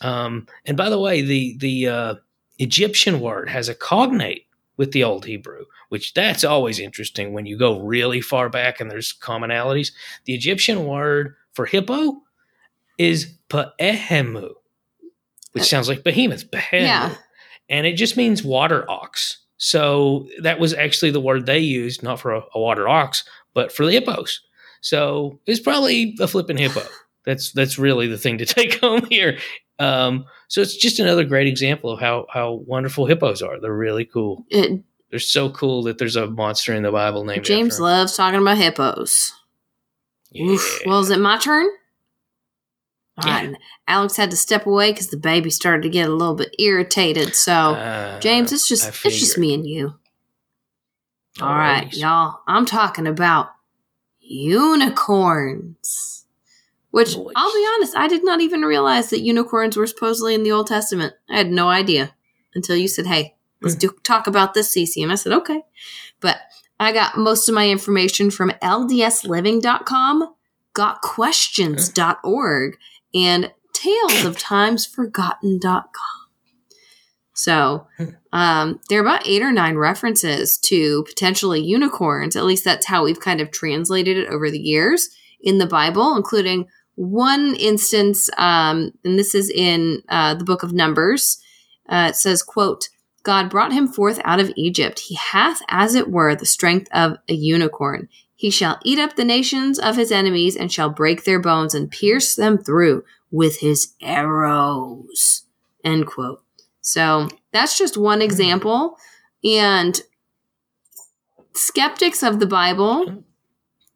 um, 0.00 0.46
and 0.64 0.76
by 0.76 0.90
the 0.90 1.00
way 1.00 1.22
the 1.22 1.56
the 1.58 1.88
uh, 1.88 2.14
egyptian 2.58 3.20
word 3.20 3.48
has 3.48 3.68
a 3.68 3.74
cognate 3.74 4.45
with 4.76 4.92
the 4.92 5.04
old 5.04 5.24
hebrew 5.24 5.64
which 5.88 6.14
that's 6.14 6.44
always 6.44 6.78
interesting 6.78 7.32
when 7.32 7.46
you 7.46 7.58
go 7.58 7.80
really 7.80 8.20
far 8.20 8.48
back 8.48 8.80
and 8.80 8.90
there's 8.90 9.14
commonalities 9.20 9.92
the 10.24 10.34
egyptian 10.34 10.86
word 10.86 11.34
for 11.52 11.66
hippo 11.66 12.22
is 12.98 13.36
Pehemu, 13.48 14.50
which 15.52 15.64
sounds 15.64 15.88
like 15.88 16.04
behemoth, 16.04 16.50
Behemu. 16.50 16.80
Yeah. 16.80 17.14
And 17.68 17.86
it 17.86 17.94
just 17.94 18.16
means 18.16 18.44
water 18.44 18.88
ox. 18.90 19.38
So 19.56 20.28
that 20.42 20.60
was 20.60 20.74
actually 20.74 21.10
the 21.10 21.20
word 21.20 21.46
they 21.46 21.58
used, 21.58 22.02
not 22.02 22.20
for 22.20 22.32
a, 22.32 22.42
a 22.54 22.60
water 22.60 22.88
ox, 22.88 23.24
but 23.54 23.72
for 23.72 23.86
the 23.86 23.92
hippos. 23.92 24.40
So 24.82 25.40
it's 25.46 25.60
probably 25.60 26.14
a 26.20 26.28
flipping 26.28 26.58
hippo. 26.58 26.82
That's 27.26 27.52
that's 27.52 27.78
really 27.78 28.06
the 28.06 28.16
thing 28.16 28.38
to 28.38 28.46
take 28.58 28.80
home 28.80 29.04
here. 29.10 29.38
Um, 29.78 30.24
so 30.48 30.62
it's 30.62 30.76
just 30.76 31.00
another 31.00 31.24
great 31.24 31.48
example 31.48 31.90
of 31.90 32.00
how 32.00 32.26
how 32.32 32.52
wonderful 32.52 33.04
hippos 33.06 33.42
are. 33.42 33.60
They're 33.60 33.76
really 33.76 34.06
cool. 34.06 34.46
It, 34.48 34.80
They're 35.10 35.18
so 35.18 35.50
cool 35.50 35.82
that 35.82 35.98
there's 35.98 36.16
a 36.16 36.28
monster 36.28 36.72
in 36.72 36.84
the 36.84 36.92
Bible 36.92 37.24
named 37.24 37.44
James 37.44 37.78
loves 37.78 38.16
talking 38.16 38.40
about 38.40 38.56
hippos. 38.56 39.34
Oof. 40.40 40.80
Well, 40.86 41.00
is 41.00 41.10
it 41.10 41.20
my 41.20 41.36
turn? 41.38 41.68
All 43.18 43.28
Yeah. 43.28 43.46
right. 43.46 43.56
Alex 43.88 44.16
had 44.16 44.30
to 44.30 44.36
step 44.36 44.66
away 44.66 44.92
because 44.92 45.08
the 45.08 45.16
baby 45.16 45.50
started 45.50 45.82
to 45.82 45.88
get 45.88 46.08
a 46.08 46.12
little 46.12 46.34
bit 46.34 46.54
irritated. 46.58 47.34
So, 47.34 47.52
Uh, 47.52 48.20
James, 48.20 48.52
it's 48.52 48.68
just 48.68 48.88
it's 49.04 49.18
just 49.18 49.38
me 49.38 49.54
and 49.54 49.66
you. 49.66 49.94
All 51.40 51.54
right, 51.54 51.92
y'all. 51.94 52.40
I'm 52.46 52.66
talking 52.66 53.06
about 53.06 53.50
unicorns. 54.20 56.15
Which. 56.96 57.14
I'll 57.14 57.54
be 57.54 57.68
honest, 57.74 57.94
I 57.94 58.08
did 58.08 58.24
not 58.24 58.40
even 58.40 58.62
realize 58.62 59.10
that 59.10 59.20
unicorns 59.20 59.76
were 59.76 59.86
supposedly 59.86 60.34
in 60.34 60.44
the 60.44 60.52
Old 60.52 60.66
Testament. 60.66 61.12
I 61.28 61.36
had 61.36 61.50
no 61.50 61.68
idea 61.68 62.14
until 62.54 62.74
you 62.74 62.88
said, 62.88 63.06
"Hey, 63.06 63.34
let's 63.60 63.74
Hmm. 63.74 63.80
do 63.80 63.90
talk 64.02 64.26
about 64.26 64.54
this, 64.54 64.74
Cece." 64.74 65.02
And 65.02 65.12
I 65.12 65.16
said, 65.16 65.34
"Okay." 65.34 65.62
But 66.20 66.38
I 66.80 66.92
got 66.92 67.18
most 67.18 67.50
of 67.50 67.54
my 67.54 67.68
information 67.68 68.30
from 68.30 68.50
ldsliving.com, 68.62 70.32
gotquestions.org, 70.74 72.78
and 73.14 73.52
talesoftimesforgotten.com. 73.74 76.28
So, 77.34 77.86
um, 78.32 78.80
there 78.88 79.00
are 79.00 79.02
about 79.02 79.26
eight 79.26 79.42
or 79.42 79.52
nine 79.52 79.76
references 79.76 80.56
to 80.58 81.02
potentially 81.04 81.60
unicorns. 81.62 82.36
At 82.36 82.46
least 82.46 82.64
that's 82.64 82.86
how 82.86 83.04
we've 83.04 83.20
kind 83.20 83.42
of 83.42 83.50
translated 83.50 84.16
it 84.16 84.28
over 84.28 84.50
the 84.50 84.58
years 84.58 85.10
in 85.40 85.58
the 85.58 85.66
Bible, 85.66 86.16
including 86.16 86.66
one 86.96 87.54
instance, 87.54 88.28
um, 88.38 88.92
and 89.04 89.18
this 89.18 89.34
is 89.34 89.48
in 89.50 90.02
uh, 90.08 90.34
the 90.34 90.44
book 90.44 90.62
of 90.62 90.72
Numbers. 90.72 91.38
Uh, 91.88 92.08
it 92.10 92.16
says, 92.16 92.42
"quote 92.42 92.88
God 93.22 93.50
brought 93.50 93.72
him 93.72 93.86
forth 93.86 94.20
out 94.24 94.40
of 94.40 94.52
Egypt. 94.56 95.00
He 95.00 95.14
hath, 95.14 95.60
as 95.68 95.94
it 95.94 96.10
were, 96.10 96.34
the 96.34 96.46
strength 96.46 96.88
of 96.92 97.18
a 97.28 97.34
unicorn. 97.34 98.08
He 98.34 98.50
shall 98.50 98.78
eat 98.84 98.98
up 98.98 99.16
the 99.16 99.24
nations 99.24 99.78
of 99.78 99.96
his 99.96 100.10
enemies, 100.10 100.56
and 100.56 100.72
shall 100.72 100.90
break 100.90 101.24
their 101.24 101.40
bones 101.40 101.74
and 101.74 101.90
pierce 101.90 102.34
them 102.34 102.58
through 102.58 103.04
with 103.30 103.60
his 103.60 103.94
arrows." 104.00 105.44
End 105.84 106.06
quote. 106.06 106.42
So 106.80 107.28
that's 107.52 107.78
just 107.78 107.96
one 107.96 108.22
example. 108.22 108.96
And 109.44 110.00
skeptics 111.54 112.22
of 112.22 112.40
the 112.40 112.46
Bible 112.46 113.24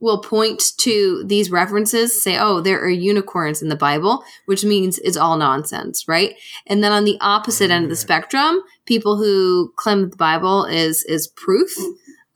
will 0.00 0.20
point 0.20 0.62
to 0.78 1.22
these 1.26 1.50
references, 1.50 2.22
say, 2.22 2.38
oh, 2.38 2.60
there 2.60 2.80
are 2.80 2.88
unicorns 2.88 3.62
in 3.62 3.68
the 3.68 3.76
Bible, 3.76 4.24
which 4.46 4.64
means 4.64 4.98
it's 4.98 5.16
all 5.16 5.36
nonsense, 5.36 6.08
right? 6.08 6.34
And 6.66 6.82
then 6.82 6.92
on 6.92 7.04
the 7.04 7.18
opposite 7.20 7.70
end 7.70 7.84
of 7.84 7.90
the 7.90 7.96
spectrum, 7.96 8.60
people 8.86 9.16
who 9.18 9.72
claim 9.76 10.08
the 10.08 10.16
Bible 10.16 10.64
is 10.64 11.04
is 11.04 11.28
proof 11.28 11.70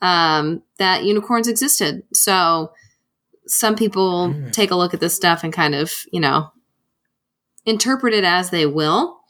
um, 0.02 0.62
that 0.78 1.04
unicorns 1.04 1.48
existed. 1.48 2.02
So 2.12 2.72
some 3.46 3.74
people 3.76 4.28
Mm. 4.28 4.52
take 4.52 4.70
a 4.70 4.76
look 4.76 4.94
at 4.94 5.00
this 5.00 5.14
stuff 5.14 5.44
and 5.44 5.52
kind 5.52 5.74
of, 5.74 6.04
you 6.12 6.20
know, 6.20 6.50
interpret 7.66 8.14
it 8.14 8.24
as 8.24 8.50
they 8.50 8.66
will 8.66 9.20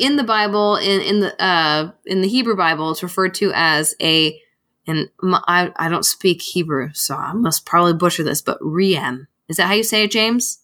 in 0.00 0.16
the 0.16 0.24
Bible, 0.24 0.76
in 0.76 1.00
in 1.00 1.20
the 1.20 1.42
uh, 1.42 1.90
in 2.06 2.22
the 2.22 2.28
Hebrew 2.28 2.56
Bible, 2.56 2.90
it's 2.90 3.02
referred 3.02 3.34
to 3.34 3.52
as 3.54 3.94
a, 4.00 4.40
and 4.86 5.08
I, 5.22 5.72
I 5.76 5.88
don't 5.88 6.04
speak 6.04 6.42
Hebrew, 6.42 6.90
so 6.92 7.16
I 7.16 7.32
must 7.32 7.64
probably 7.66 7.94
butcher 7.94 8.22
this, 8.22 8.42
but 8.42 8.58
riem. 8.60 9.26
Is 9.48 9.56
that 9.56 9.66
how 9.66 9.74
you 9.74 9.82
say 9.82 10.04
it, 10.04 10.10
James? 10.10 10.60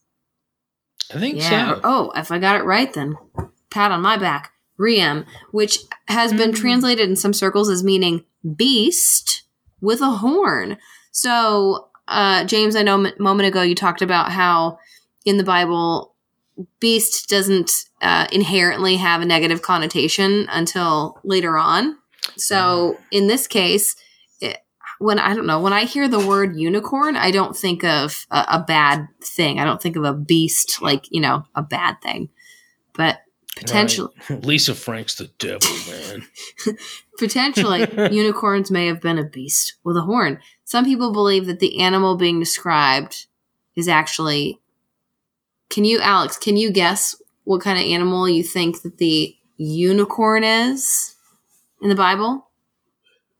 I 1.15 1.19
think 1.19 1.39
Yeah. 1.39 1.75
so. 1.75 1.81
Oh, 1.85 2.13
if 2.15 2.31
I 2.31 2.39
got 2.39 2.57
it 2.57 2.65
right, 2.65 2.93
then 2.93 3.17
pat 3.71 3.91
on 3.93 4.01
my 4.03 4.17
back. 4.17 4.53
Riem, 4.79 5.27
which 5.51 5.81
has 6.09 6.33
been 6.33 6.53
Mm. 6.53 6.57
translated 6.57 7.09
in 7.09 7.15
some 7.17 7.35
circles 7.35 7.69
as 7.69 7.85
meaning 7.85 8.25
beast 8.57 9.43
with 9.81 10.01
a 10.01 10.11
horn. 10.11 10.79
So, 11.13 11.89
uh, 12.09 12.45
James, 12.45 12.75
I 12.77 12.83
know 12.83 13.05
a 13.05 13.13
moment 13.23 13.47
ago 13.49 13.61
you 13.63 13.75
talked 13.75 14.01
about 14.03 14.33
how 14.33 14.79
in 15.27 15.37
the 15.37 15.45
Bible, 15.45 16.15
beast 16.79 17.29
doesn't 17.29 17.71
uh, 18.01 18.27
inherently 18.33 18.97
have 18.97 19.21
a 19.21 19.27
negative 19.27 19.61
connotation 19.63 20.47
until 20.51 21.19
later 21.25 21.59
on. 21.59 21.97
So, 22.37 22.99
in 23.11 23.27
this 23.27 23.47
case, 23.47 23.97
when 25.01 25.19
I 25.19 25.35
don't 25.35 25.47
know, 25.47 25.61
when 25.61 25.73
I 25.73 25.85
hear 25.85 26.09
the 26.09 26.25
word 26.25 26.57
unicorn, 26.57 27.17
I 27.17 27.31
don't 27.31 27.57
think 27.57 27.83
of 27.85 28.27
a, 28.31 28.45
a 28.49 28.65
bad 28.67 29.09
thing. 29.23 29.59
I 29.59 29.65
don't 29.65 29.81
think 29.81 29.97
of 29.97 30.05
a 30.05 30.13
beast 30.13 30.83
like, 30.83 31.11
you 31.11 31.23
know, 31.23 31.47
a 31.55 31.63
bad 31.63 32.03
thing. 32.03 32.29
But 32.93 33.23
potentially, 33.57 34.13
Right. 34.29 34.45
Lisa 34.45 34.75
Frank's 34.75 35.15
the 35.15 35.31
devil, 35.39 35.71
man. 35.89 36.77
potentially 37.19 37.89
unicorns 38.15 38.71
may 38.71 38.89
have 38.89 39.01
been 39.01 39.17
a 39.17 39.25
beast 39.25 39.77
with 39.85 39.97
a 39.97 40.03
horn. 40.03 40.39
Some 40.65 40.85
people 40.85 41.15
believe 41.15 41.47
that 41.47 41.61
the 41.61 41.81
animal 41.81 42.19
being 42.19 42.39
described 42.39 43.27
is 43.77 43.89
actually 43.89 44.61
Can 45.71 45.87
you 45.87 45.99
Alex, 46.01 46.37
can 46.37 46.59
you 46.59 46.71
guess 46.71 47.17
what 47.45 47.63
kind 47.63 47.79
of 47.79 47.87
animal 47.87 48.29
you 48.29 48.43
think 48.43 48.83
that 48.83 48.99
the 48.99 49.35
unicorn 49.57 50.45
is 50.45 51.17
in 51.81 51.89
the 51.89 51.95
Bible? 51.95 52.50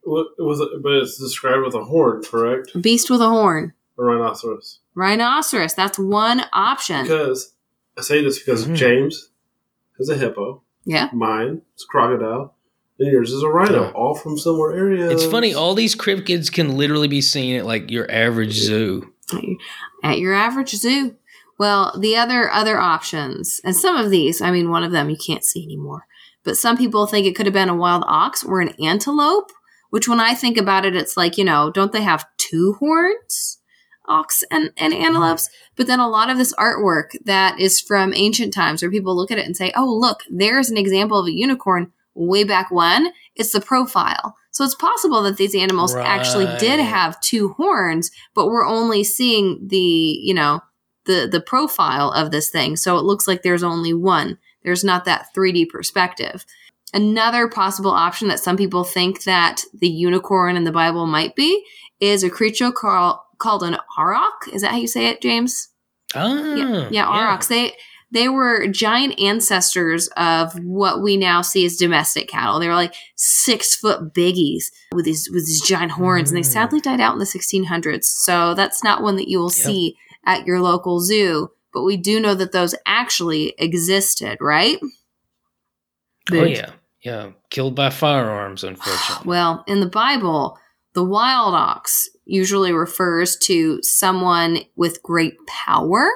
What 0.03 0.27
was 0.39 0.59
it? 0.59 0.69
But 0.81 0.93
it's 0.93 1.17
described 1.17 1.63
with 1.63 1.75
a 1.75 1.83
horn, 1.83 2.23
correct? 2.23 2.71
A 2.75 2.79
beast 2.79 3.09
with 3.09 3.21
a 3.21 3.29
horn. 3.29 3.73
A 3.99 4.03
rhinoceros. 4.03 4.79
Rhinoceros. 4.95 5.73
That's 5.73 5.99
one 5.99 6.43
option. 6.53 7.03
Because 7.03 7.53
I 7.97 8.01
say 8.01 8.23
this 8.23 8.39
because 8.39 8.65
Mhm. 8.65 8.75
James 8.75 9.29
is 9.99 10.09
a 10.09 10.15
hippo, 10.17 10.61
Yeah. 10.85 11.09
mine 11.13 11.61
is 11.77 11.83
a 11.83 11.87
crocodile, 11.87 12.55
and 12.99 13.11
yours 13.11 13.31
is 13.31 13.43
a 13.43 13.47
rhino. 13.49 13.83
Yeah. 13.83 13.91
All 13.91 14.15
from 14.15 14.37
similar 14.37 14.73
areas. 14.73 15.11
It's 15.11 15.25
funny, 15.31 15.53
all 15.53 15.75
these 15.75 15.95
cryptids 15.95 16.51
can 16.51 16.77
literally 16.77 17.07
be 17.07 17.21
seen 17.21 17.55
at 17.57 17.65
like 17.65 17.91
your 17.91 18.09
average 18.11 18.53
zoo. 18.53 19.13
At 20.03 20.19
your 20.19 20.33
average 20.33 20.71
zoo. 20.71 21.15
Well, 21.59 21.95
the 21.99 22.15
other 22.17 22.49
other 22.51 22.79
options, 22.79 23.61
and 23.63 23.75
some 23.75 23.95
of 23.97 24.09
these, 24.09 24.41
I 24.41 24.49
mean, 24.49 24.71
one 24.71 24.83
of 24.83 24.91
them 24.91 25.09
you 25.11 25.17
can't 25.17 25.43
see 25.45 25.63
anymore. 25.63 26.07
But 26.43 26.57
some 26.57 26.75
people 26.75 27.05
think 27.05 27.27
it 27.27 27.35
could 27.35 27.45
have 27.45 27.53
been 27.53 27.69
a 27.69 27.75
wild 27.75 28.03
ox 28.07 28.43
or 28.43 28.61
an 28.61 28.69
antelope, 28.83 29.51
which 29.91 30.07
when 30.07 30.19
I 30.19 30.33
think 30.33 30.57
about 30.57 30.85
it, 30.85 30.95
it's 30.95 31.15
like, 31.15 31.37
you 31.37 31.43
know, 31.43 31.69
don't 31.69 31.91
they 31.91 32.01
have 32.01 32.25
two 32.37 32.73
horns? 32.79 33.59
Ox 34.07 34.43
and, 34.49 34.71
and 34.77 34.93
antelopes. 34.93 35.49
But 35.75 35.87
then 35.87 35.99
a 35.99 36.09
lot 36.09 36.29
of 36.29 36.37
this 36.37 36.53
artwork 36.55 37.11
that 37.23 37.59
is 37.59 37.79
from 37.79 38.13
ancient 38.15 38.53
times 38.53 38.81
where 38.81 38.91
people 38.91 39.15
look 39.15 39.31
at 39.31 39.37
it 39.37 39.45
and 39.45 39.55
say, 39.55 39.71
oh, 39.75 39.85
look, 39.85 40.21
there's 40.29 40.69
an 40.69 40.77
example 40.77 41.19
of 41.19 41.27
a 41.27 41.31
unicorn 41.31 41.91
way 42.15 42.43
back 42.43 42.71
when. 42.71 43.13
It's 43.35 43.53
the 43.53 43.61
profile. 43.61 44.35
So 44.49 44.65
it's 44.65 44.75
possible 44.75 45.21
that 45.23 45.37
these 45.37 45.55
animals 45.55 45.95
actually 45.95 46.47
did 46.57 46.79
have 46.79 47.21
two 47.21 47.49
horns, 47.53 48.11
but 48.33 48.47
we're 48.47 48.65
only 48.65 49.03
seeing 49.03 49.65
the, 49.67 49.77
you 49.77 50.33
know, 50.33 50.61
the 51.05 51.27
the 51.31 51.41
profile 51.41 52.11
of 52.11 52.31
this 52.31 52.49
thing. 52.49 52.75
So 52.75 52.97
it 52.97 53.05
looks 53.05 53.27
like 53.27 53.43
there's 53.43 53.63
only 53.63 53.93
one. 53.93 54.37
There's 54.63 54.83
not 54.83 55.05
that 55.05 55.27
3D 55.35 55.69
perspective. 55.69 56.45
Another 56.93 57.47
possible 57.47 57.91
option 57.91 58.27
that 58.27 58.39
some 58.39 58.57
people 58.57 58.83
think 58.83 59.23
that 59.23 59.63
the 59.73 59.87
unicorn 59.89 60.57
in 60.57 60.65
the 60.65 60.71
Bible 60.71 61.07
might 61.07 61.35
be 61.35 61.63
is 61.99 62.23
a 62.23 62.29
creature 62.29 62.71
called 62.71 63.19
called 63.37 63.63
an 63.63 63.77
auroch. 63.97 64.47
Is 64.51 64.61
that 64.61 64.71
how 64.71 64.77
you 64.77 64.87
say 64.87 65.07
it, 65.07 65.21
James? 65.21 65.69
Ah, 66.13 66.53
Yeah, 66.55 66.89
yeah, 66.91 67.05
aurochs. 67.07 67.47
They 67.47 67.73
they 68.13 68.27
were 68.27 68.67
giant 68.67 69.17
ancestors 69.21 70.09
of 70.17 70.53
what 70.59 71.01
we 71.01 71.15
now 71.15 71.41
see 71.41 71.65
as 71.65 71.77
domestic 71.77 72.27
cattle. 72.27 72.59
They 72.59 72.67
were 72.67 72.75
like 72.75 72.93
six 73.15 73.73
foot 73.73 74.13
biggies 74.13 74.65
with 74.93 75.05
these 75.05 75.29
with 75.31 75.47
these 75.47 75.61
giant 75.61 75.93
horns, 75.93 76.29
and 76.29 76.37
they 76.37 76.41
Mm. 76.41 76.51
sadly 76.51 76.81
died 76.81 76.99
out 76.99 77.13
in 77.13 77.19
the 77.19 77.25
1600s. 77.25 78.09
So 78.09 78.53
that's 78.53 78.83
not 78.83 79.01
one 79.01 79.15
that 79.15 79.29
you 79.29 79.39
will 79.39 79.45
Yep. 79.55 79.65
see 79.65 79.95
at 80.25 80.45
your 80.45 80.59
local 80.59 80.99
zoo. 80.99 81.51
But 81.73 81.83
we 81.83 81.95
do 81.95 82.19
know 82.19 82.35
that 82.35 82.51
those 82.51 82.75
actually 82.85 83.53
existed, 83.57 84.37
right? 84.41 84.77
Oh 86.33 86.43
yeah, 86.43 86.71
yeah. 87.03 87.31
Killed 87.49 87.75
by 87.75 87.89
firearms, 87.89 88.63
unfortunately. 88.63 89.27
Well, 89.27 89.63
in 89.67 89.79
the 89.79 89.87
Bible, 89.87 90.57
the 90.93 91.03
wild 91.03 91.55
ox 91.55 92.09
usually 92.25 92.71
refers 92.71 93.37
to 93.37 93.81
someone 93.81 94.59
with 94.75 95.01
great 95.03 95.35
power. 95.47 96.09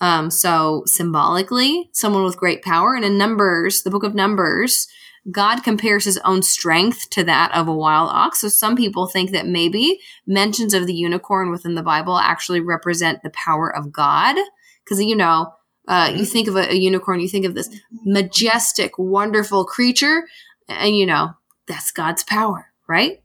Um, 0.00 0.30
so 0.30 0.82
symbolically, 0.86 1.90
someone 1.92 2.24
with 2.24 2.36
great 2.36 2.62
power. 2.62 2.94
And 2.94 3.04
in 3.04 3.18
Numbers, 3.18 3.82
the 3.82 3.90
book 3.90 4.04
of 4.04 4.14
Numbers, 4.14 4.88
God 5.30 5.62
compares 5.62 6.04
his 6.04 6.18
own 6.24 6.42
strength 6.42 7.10
to 7.10 7.24
that 7.24 7.54
of 7.54 7.68
a 7.68 7.74
wild 7.74 8.10
ox. 8.10 8.40
So 8.40 8.48
some 8.48 8.76
people 8.76 9.06
think 9.06 9.32
that 9.32 9.46
maybe 9.46 10.00
mentions 10.26 10.72
of 10.72 10.86
the 10.86 10.94
unicorn 10.94 11.50
within 11.50 11.74
the 11.74 11.82
Bible 11.82 12.18
actually 12.18 12.60
represent 12.60 13.22
the 13.22 13.30
power 13.30 13.74
of 13.74 13.92
God. 13.92 14.36
Because, 14.84 15.02
you 15.02 15.16
know, 15.16 15.52
uh, 15.88 16.12
you 16.14 16.24
think 16.24 16.46
of 16.46 16.54
a, 16.54 16.70
a 16.70 16.74
unicorn, 16.74 17.18
you 17.18 17.28
think 17.28 17.46
of 17.46 17.54
this 17.54 17.68
majestic, 18.04 18.92
wonderful 18.98 19.64
creature, 19.64 20.28
and 20.68 20.96
you 20.96 21.06
know, 21.06 21.30
that's 21.66 21.90
God's 21.90 22.22
power, 22.22 22.66
right? 22.86 23.22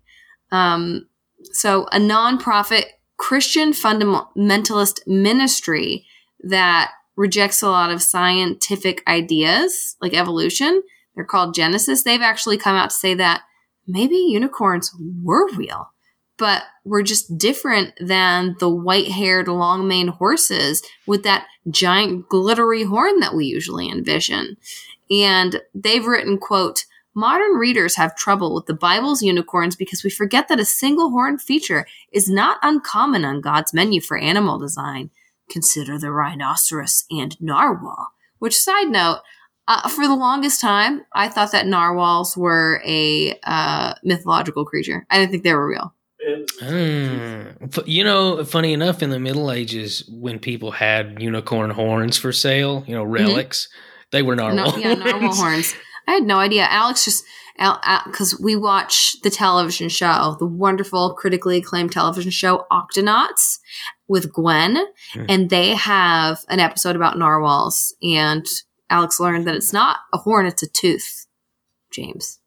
Um, 0.51 1.07
so, 1.51 1.85
a 1.91 1.99
nonprofit 1.99 2.85
Christian 3.17 3.73
fundamentalist 3.73 5.05
ministry 5.05 6.05
that 6.39 6.91
rejects 7.15 7.61
a 7.61 7.69
lot 7.69 7.91
of 7.91 8.01
scientific 8.01 9.03
ideas 9.07 9.95
like 10.01 10.13
evolution, 10.13 10.81
they're 11.15 11.25
called 11.25 11.53
Genesis. 11.53 12.03
They've 12.03 12.21
actually 12.21 12.57
come 12.57 12.75
out 12.75 12.89
to 12.89 12.95
say 12.95 13.13
that 13.15 13.43
maybe 13.85 14.15
unicorns 14.15 14.95
were 15.21 15.53
real, 15.55 15.91
but 16.37 16.63
were 16.83 17.03
just 17.03 17.37
different 17.37 17.93
than 17.99 18.55
the 18.59 18.69
white 18.69 19.09
haired, 19.09 19.47
long 19.47 19.87
maned 19.87 20.11
horses 20.11 20.81
with 21.05 21.23
that 21.23 21.45
giant 21.69 22.27
glittery 22.29 22.83
horn 22.83 23.19
that 23.19 23.35
we 23.35 23.45
usually 23.45 23.89
envision. 23.89 24.57
And 25.09 25.61
they've 25.73 26.05
written, 26.05 26.37
quote, 26.37 26.85
Modern 27.15 27.57
readers 27.57 27.95
have 27.95 28.15
trouble 28.15 28.55
with 28.55 28.65
the 28.65 28.73
Bible's 28.73 29.21
unicorns 29.21 29.75
because 29.75 30.03
we 30.03 30.09
forget 30.09 30.47
that 30.47 30.59
a 30.59 30.65
single 30.65 31.11
horn 31.11 31.37
feature 31.37 31.85
is 32.11 32.27
not 32.27 32.57
uncommon 32.63 33.23
on 33.23 33.39
God's 33.39 33.71
menu 33.71 34.01
for 34.01 34.17
animal 34.17 34.57
design. 34.57 35.11
Consider 35.47 35.99
the 35.99 36.11
rhinoceros 36.11 37.05
and 37.11 37.39
narwhal. 37.39 38.13
Which, 38.39 38.57
side 38.57 38.89
note, 38.89 39.19
uh, 39.67 39.87
for 39.89 40.07
the 40.07 40.15
longest 40.15 40.59
time, 40.59 41.05
I 41.13 41.29
thought 41.29 41.51
that 41.51 41.67
narwhals 41.67 42.35
were 42.35 42.81
a 42.83 43.39
uh, 43.43 43.93
mythological 44.03 44.65
creature. 44.65 45.05
I 45.09 45.19
didn't 45.19 45.31
think 45.31 45.43
they 45.43 45.53
were 45.53 45.67
real. 45.67 45.93
Mm. 46.61 47.83
You 47.85 48.03
know, 48.03 48.43
funny 48.45 48.73
enough, 48.73 49.01
in 49.03 49.09
the 49.09 49.19
Middle 49.19 49.51
Ages, 49.51 50.07
when 50.09 50.39
people 50.39 50.71
had 50.71 51.21
unicorn 51.21 51.69
horns 51.71 52.17
for 52.17 52.31
sale, 52.31 52.83
you 52.87 52.95
know, 52.95 53.03
relics, 53.03 53.69
they 54.11 54.21
were 54.21 54.35
narwhal. 54.35 54.71
Mm-hmm. 54.71 54.81
No, 54.81 54.87
yeah, 54.89 54.93
narwhal 54.95 55.19
horns. 55.19 55.39
horns. 55.39 55.75
I 56.07 56.11
had 56.13 56.23
no 56.23 56.37
idea. 56.39 56.63
Alex 56.63 57.05
just 57.05 57.23
because 57.57 58.39
we 58.39 58.55
watch 58.55 59.15
the 59.21 59.29
television 59.29 59.87
show, 59.89 60.35
the 60.39 60.45
wonderful, 60.45 61.13
critically 61.13 61.57
acclaimed 61.57 61.91
television 61.91 62.31
show 62.31 62.65
Octonauts 62.71 63.59
with 64.07 64.33
Gwen, 64.33 64.77
Hmm. 65.13 65.25
and 65.29 65.49
they 65.49 65.69
have 65.75 66.39
an 66.49 66.59
episode 66.59 66.95
about 66.95 67.17
narwhals. 67.17 67.95
And 68.01 68.45
Alex 68.89 69.19
learned 69.19 69.47
that 69.47 69.55
it's 69.55 69.71
not 69.73 69.97
a 70.11 70.17
horn; 70.17 70.45
it's 70.45 70.63
a 70.63 70.67
tooth. 70.67 71.27
James. 71.91 72.39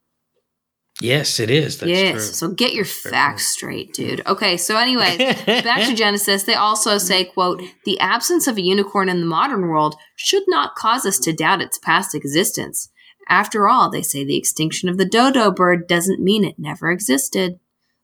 Yes, 1.00 1.38
it 1.40 1.50
is. 1.50 1.78
That's 1.78 1.90
yes. 1.90 2.12
true. 2.12 2.20
So 2.20 2.48
get 2.48 2.72
your 2.72 2.86
Fair 2.86 3.12
facts 3.12 3.46
straight, 3.48 3.92
dude. 3.92 4.26
Okay. 4.26 4.56
So, 4.56 4.76
anyways, 4.76 5.18
back 5.46 5.86
to 5.88 5.94
Genesis, 5.94 6.44
they 6.44 6.54
also 6.54 6.96
say, 6.96 7.24
quote, 7.24 7.62
the 7.84 8.00
absence 8.00 8.46
of 8.46 8.56
a 8.56 8.62
unicorn 8.62 9.08
in 9.08 9.20
the 9.20 9.26
modern 9.26 9.68
world 9.68 9.96
should 10.16 10.44
not 10.48 10.74
cause 10.74 11.04
us 11.04 11.18
to 11.20 11.34
doubt 11.34 11.60
its 11.60 11.78
past 11.78 12.14
existence. 12.14 12.90
After 13.28 13.68
all, 13.68 13.90
they 13.90 14.02
say 14.02 14.24
the 14.24 14.38
extinction 14.38 14.88
of 14.88 14.96
the 14.96 15.04
dodo 15.04 15.50
bird 15.50 15.86
doesn't 15.86 16.22
mean 16.22 16.44
it 16.44 16.58
never 16.58 16.90
existed. 16.90 17.58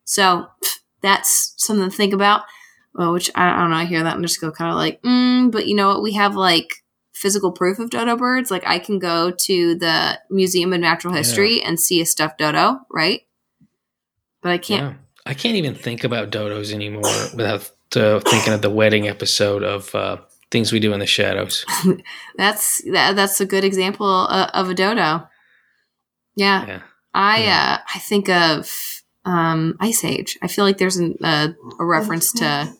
So 0.05 0.49
that's 1.01 1.55
something 1.57 1.89
to 1.89 1.97
think 1.97 2.13
about. 2.13 2.43
Well, 2.95 3.13
which 3.13 3.31
I, 3.35 3.49
I 3.49 3.61
don't 3.61 3.71
know. 3.71 3.77
I 3.77 3.85
hear 3.87 4.03
that 4.03 4.17
and 4.17 4.25
just 4.25 4.41
go 4.41 4.51
kind 4.51 4.71
of 4.71 4.77
like, 4.77 5.01
mm, 5.03 5.51
but 5.51 5.67
you 5.67 5.75
know 5.75 5.89
what? 5.89 6.03
We 6.03 6.13
have 6.13 6.37
like 6.37 6.82
physical 7.23 7.53
proof 7.53 7.79
of 7.79 7.89
dodo 7.89 8.17
birds. 8.17 8.51
Like 8.51 8.67
I 8.67 8.79
can 8.81 8.99
go 8.99 9.31
to 9.31 9.75
the 9.77 10.19
Museum 10.29 10.73
of 10.73 10.81
Natural 10.81 11.15
Yeah. 11.15 11.19
History 11.19 11.63
and 11.63 11.79
see 11.79 12.01
a 12.01 12.05
stuffed 12.07 12.39
dodo, 12.39 12.81
right? 12.91 13.21
But 14.43 14.51
I 14.53 14.59
can't. 14.59 14.83
Yeah. 14.83 14.99
I 15.25 15.35
can't 15.35 15.55
even 15.57 15.77
think 15.77 16.03
about 16.03 16.31
dodos 16.31 16.73
anymore 16.75 17.03
without 17.37 17.71
uh, 17.95 18.19
thinking 18.21 18.53
of 18.53 18.61
the 18.61 18.71
wedding 18.71 19.07
episode 19.07 19.63
of 19.63 19.95
uh, 19.95 20.17
Things 20.51 20.73
We 20.73 20.81
Do 20.81 20.93
in 20.93 20.99
the 20.99 21.07
Shadows. 21.07 21.65
That's 22.37 22.83
that, 22.91 23.15
that's 23.15 23.41
a 23.41 23.47
good 23.47 23.63
example 23.65 24.27
uh, 24.29 24.51
of 24.53 24.69
a 24.69 24.75
dodo. 24.75 25.29
Yeah, 26.35 26.67
Yeah. 26.67 26.83
I 27.15 27.45
Yeah. 27.45 27.77
uh, 27.79 27.83
I 27.95 27.99
think 28.01 28.29
of 28.29 28.69
um, 29.25 29.77
Ice 29.79 30.03
Age. 30.05 30.37
I 30.43 30.49
feel 30.49 30.65
like 30.65 30.79
there's 30.79 30.97
an, 30.97 31.15
uh, 31.23 31.49
a 31.79 31.85
reference 31.85 32.33
to 32.33 32.75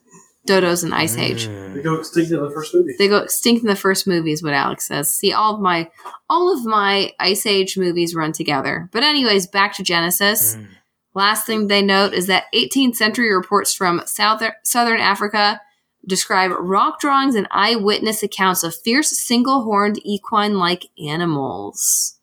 dodos 0.47 0.85
in 0.85 0.93
Ice 0.93 1.17
Age. 1.17 1.49
Mm. 1.49 1.75
They 1.75 1.83
go 1.83 1.95
extinct 1.95 2.31
in 2.33 2.43
the 2.43 2.51
first 2.51 2.75
movie. 2.75 2.95
They 2.99 3.09
go 3.09 3.19
extinct 3.19 3.63
in 3.63 3.69
the 3.69 3.77
first 3.77 4.07
movie, 4.07 4.33
is 4.33 4.43
what 4.43 4.55
Alex 4.55 4.89
says. 4.89 5.11
See, 5.11 5.33
all 5.33 5.55
of 5.55 5.61
my 5.61 5.91
all 6.29 6.53
of 6.53 6.65
my 6.65 7.13
Ice 7.21 7.47
Age 7.47 7.77
movies 7.77 8.15
run 8.15 8.33
together. 8.33 8.89
But 8.93 9.03
anyways, 9.03 9.47
back 9.47 9.75
to 9.77 9.83
Genesis. 9.83 10.57
Mm. 10.57 10.69
Last 11.15 11.47
thing 11.47 11.67
they 11.67 11.83
note 11.83 12.15
is 12.15 12.27
that 12.27 12.45
18th 12.55 12.97
century 12.97 13.33
reports 13.33 13.75
from 13.75 14.03
South, 14.07 14.43
southern 14.65 15.01
Africa 15.01 15.61
describe 16.07 16.51
rock 16.59 17.01
drawings 17.01 17.35
and 17.35 17.47
eyewitness 17.51 18.23
accounts 18.23 18.63
of 18.63 18.75
fierce 18.75 19.11
single 19.11 19.63
horned 19.63 20.01
equine 20.05 20.59
like 20.59 20.87
animals. 20.99 22.19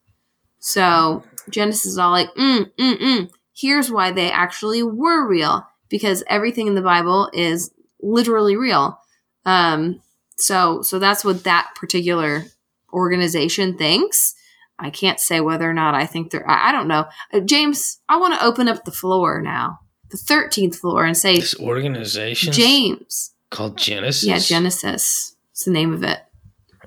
So 0.60 1.24
Genesis 1.50 1.86
is 1.86 1.98
all 1.98 2.12
like, 2.12 2.34
mm, 2.36 2.72
mm, 2.78 2.98
mm. 2.98 3.32
Here's 3.56 3.92
why 3.92 4.12
they 4.12 4.32
actually 4.32 4.84
were 4.84 5.28
real 5.28 5.68
because 5.90 6.24
everything 6.28 6.68
in 6.68 6.76
the 6.76 6.82
Bible 6.82 7.30
is 7.34 7.72
literally 8.02 8.56
real. 8.56 9.00
Um, 9.46 10.02
so, 10.38 10.82
so 10.82 11.00
that's 11.00 11.24
what 11.26 11.44
that 11.44 11.70
particular 11.76 12.46
organization 12.94 13.78
thinks. 13.78 14.36
I 14.78 14.90
can't 14.90 15.20
say 15.20 15.42
whether 15.42 15.70
or 15.70 15.74
not 15.74 15.94
I 15.96 16.06
think 16.06 16.32
they're. 16.32 16.50
I, 16.50 16.70
I 16.70 16.72
don't 16.72 16.88
know. 16.88 17.06
Uh, 17.34 17.42
James, 17.42 18.00
I 18.08 18.18
want 18.18 18.34
to 18.40 18.46
open 18.46 18.68
up 18.70 18.86
the 18.86 18.92
floor 18.92 19.42
now, 19.42 19.80
the 20.10 20.18
thirteenth 20.18 20.78
floor, 20.78 21.04
and 21.04 21.18
say, 21.18 21.36
This 21.36 21.60
organization 21.60 22.54
James. 22.54 23.34
called 23.50 23.78
Genesis. 23.78 24.24
Yeah, 24.24 24.40
Genesis. 24.40 25.36
It's 25.52 25.66
the 25.66 25.72
name 25.72 25.94
of 25.94 26.04
it. 26.04 26.20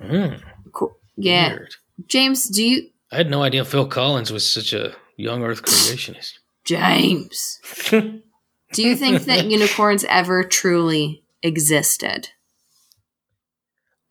Mm, 0.00 0.40
Cool. 0.72 0.96
Yeah, 1.16 1.48
weird. 1.50 1.74
James. 2.06 2.48
Do 2.48 2.64
you, 2.64 2.88
I 3.10 3.16
had 3.16 3.30
no 3.30 3.42
idea 3.42 3.62
Phil 3.66 3.86
Collins 3.86 4.32
was 4.32 4.48
such 4.48 4.72
a 4.72 4.94
young 5.18 5.42
Earth 5.44 5.62
creationist. 5.62 6.38
James? 6.64 7.58
Do 8.72 8.82
you 8.82 8.96
think 8.96 9.22
that 9.24 9.46
unicorns 9.50 10.04
ever 10.04 10.42
truly 10.44 11.24
existed? 11.42 12.30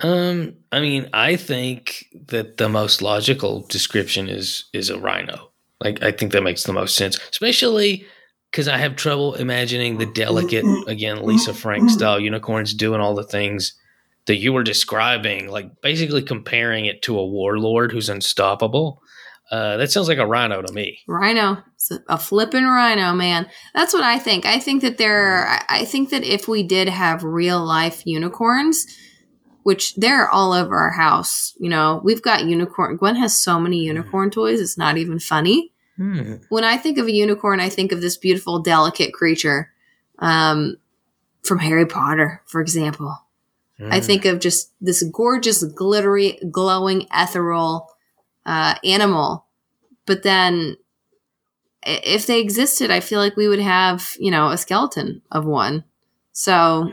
um, 0.04 0.56
I 0.72 0.80
mean, 0.80 1.10
I 1.14 1.36
think 1.36 2.08
that 2.28 2.58
the 2.58 2.70
most 2.70 3.02
logical 3.02 3.62
description 3.68 4.30
is 4.30 4.66
is 4.74 4.90
a 4.90 5.00
rhino. 5.00 5.52
Like, 5.80 6.04
I 6.04 6.12
think 6.12 6.32
that 6.32 6.44
makes 6.44 6.64
the 6.64 6.74
most 6.74 6.96
sense, 6.96 7.20
especially 7.32 8.06
because 8.52 8.68
I 8.68 8.78
have 8.78 8.96
trouble 8.96 9.36
imagining 9.36 9.98
the 9.98 10.06
delicate, 10.06 10.66
again, 10.88 11.24
Lisa 11.24 11.54
Frank 11.54 11.90
style 11.90 12.20
unicorns 12.20 12.74
doing 12.74 13.00
all 13.00 13.16
the 13.16 13.24
things 13.24 13.74
that 14.26 14.36
you 14.36 14.54
were 14.54 14.64
describing, 14.64 15.48
like 15.50 15.82
basically 15.82 16.22
comparing 16.22 16.86
it 16.86 17.02
to 17.04 17.18
a 17.18 17.26
warlord 17.26 17.92
who's 17.92 18.10
unstoppable. 18.10 19.02
Uh, 19.52 19.76
that 19.78 19.92
sounds 19.92 20.08
like 20.08 20.18
a 20.18 20.26
rhino 20.26 20.62
to 20.62 20.72
me. 20.72 21.00
Rhino, 21.08 21.58
It's 21.76 21.92
a, 21.92 22.00
a 22.08 22.18
flipping 22.18 22.64
rhino, 22.64 23.12
man. 23.14 23.48
That's 23.76 23.94
what 23.94 24.04
I 24.04 24.18
think. 24.18 24.46
I 24.46 24.60
think 24.60 24.82
that 24.82 24.98
there. 24.98 25.46
I, 25.48 25.64
I 25.82 25.86
think 25.86 26.10
that 26.12 26.24
if 26.24 26.48
we 26.48 26.64
did 26.64 26.88
have 26.88 27.24
real 27.26 27.62
life 27.64 28.04
unicorns, 28.06 28.86
which 29.64 29.94
they're 29.96 30.30
all 30.30 30.54
over 30.54 30.78
our 30.78 30.92
house, 30.92 31.54
you 31.60 31.70
know, 31.70 32.00
we've 32.04 32.22
got 32.22 32.46
unicorn. 32.46 32.96
Gwen 32.96 33.16
has 33.18 33.38
so 33.38 33.60
many 33.60 33.80
unicorn 33.84 34.32
toys. 34.32 34.62
It's 34.62 34.78
not 34.78 34.98
even 34.98 35.20
funny. 35.20 35.74
Hmm. 35.98 36.36
When 36.50 36.64
I 36.64 36.78
think 36.78 36.98
of 36.98 37.08
a 37.08 37.12
unicorn, 37.12 37.60
I 37.60 37.68
think 37.68 37.92
of 37.92 38.00
this 38.00 38.16
beautiful, 38.16 38.60
delicate 38.60 39.14
creature 39.14 39.70
um, 40.20 40.78
from 41.44 41.60
Harry 41.60 41.86
Potter, 41.86 42.42
for 42.46 42.62
example. 42.62 43.18
I 43.90 44.00
Hmm. 44.00 44.06
think 44.06 44.26
of 44.26 44.40
just 44.40 44.72
this 44.80 45.04
gorgeous, 45.12 45.64
glittery, 45.64 46.40
glowing, 46.52 47.08
ethereal 47.14 47.90
uh, 48.46 48.76
animal. 48.84 49.46
But 50.06 50.24
then, 50.24 50.78
if 51.84 52.28
they 52.28 52.40
existed, 52.40 52.92
I 52.92 53.00
feel 53.00 53.20
like 53.20 53.36
we 53.36 53.48
would 53.48 53.60
have, 53.60 54.16
you 54.20 54.32
know, 54.32 54.50
a 54.50 54.58
skeleton 54.58 55.22
of 55.32 55.46
one. 55.46 55.84
So, 56.34 56.92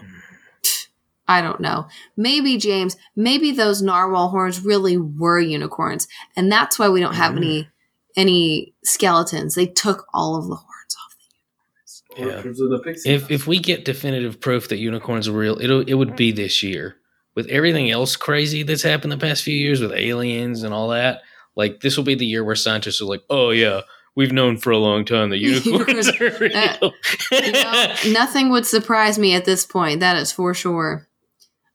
I 1.26 1.42
don't 1.42 1.60
know. 1.60 1.88
Maybe 2.16 2.56
James, 2.56 2.96
maybe 3.14 3.50
those 3.52 3.82
narwhal 3.82 4.28
horns 4.30 4.64
really 4.64 4.96
were 4.96 5.38
unicorns, 5.40 6.08
and 6.36 6.50
that's 6.50 6.78
why 6.78 6.88
we 6.88 7.00
don't 7.00 7.14
have 7.14 7.34
Mm. 7.34 7.38
any 7.38 7.68
any 8.16 8.74
skeletons. 8.82 9.54
They 9.54 9.66
took 9.66 10.06
all 10.12 10.36
of 10.36 10.48
the 10.48 10.56
horns 10.56 10.96
off. 11.04 12.18
Yeah. 12.18 12.36
Orchards 12.36 12.60
of 12.60 12.70
the 12.70 12.78
Pixie 12.80 13.10
If 13.10 13.30
if 13.30 13.46
we 13.46 13.58
get 13.58 13.84
definitive 13.84 14.40
proof 14.40 14.68
that 14.68 14.78
unicorns 14.78 15.28
are 15.28 15.32
real, 15.32 15.58
it'll 15.60 15.80
it 15.82 15.94
would 15.94 16.16
be 16.16 16.32
this 16.32 16.62
year. 16.62 16.96
With 17.34 17.46
everything 17.48 17.90
else 17.90 18.16
crazy 18.16 18.64
that's 18.64 18.82
happened 18.82 19.12
the 19.12 19.18
past 19.18 19.44
few 19.44 19.54
years 19.54 19.80
with 19.80 19.92
aliens 19.92 20.62
and 20.64 20.74
all 20.74 20.88
that, 20.88 21.20
like 21.58 21.80
this 21.80 21.96
will 21.98 22.04
be 22.04 22.14
the 22.14 22.24
year 22.24 22.42
where 22.42 22.54
scientists 22.56 23.02
are 23.02 23.04
like, 23.04 23.22
"Oh 23.28 23.50
yeah, 23.50 23.82
we've 24.14 24.32
known 24.32 24.56
for 24.56 24.70
a 24.70 24.78
long 24.78 25.04
time 25.04 25.28
that 25.30 25.38
unicorns 25.40 26.08
are 26.08 26.38
real." 26.40 26.56
Uh, 26.56 26.90
You 27.32 27.52
know, 27.52 27.94
nothing 28.08 28.48
would 28.50 28.64
surprise 28.64 29.18
me 29.18 29.34
at 29.34 29.44
this 29.44 29.66
point. 29.66 30.00
That 30.00 30.16
is 30.16 30.32
for 30.32 30.54
sure. 30.54 31.06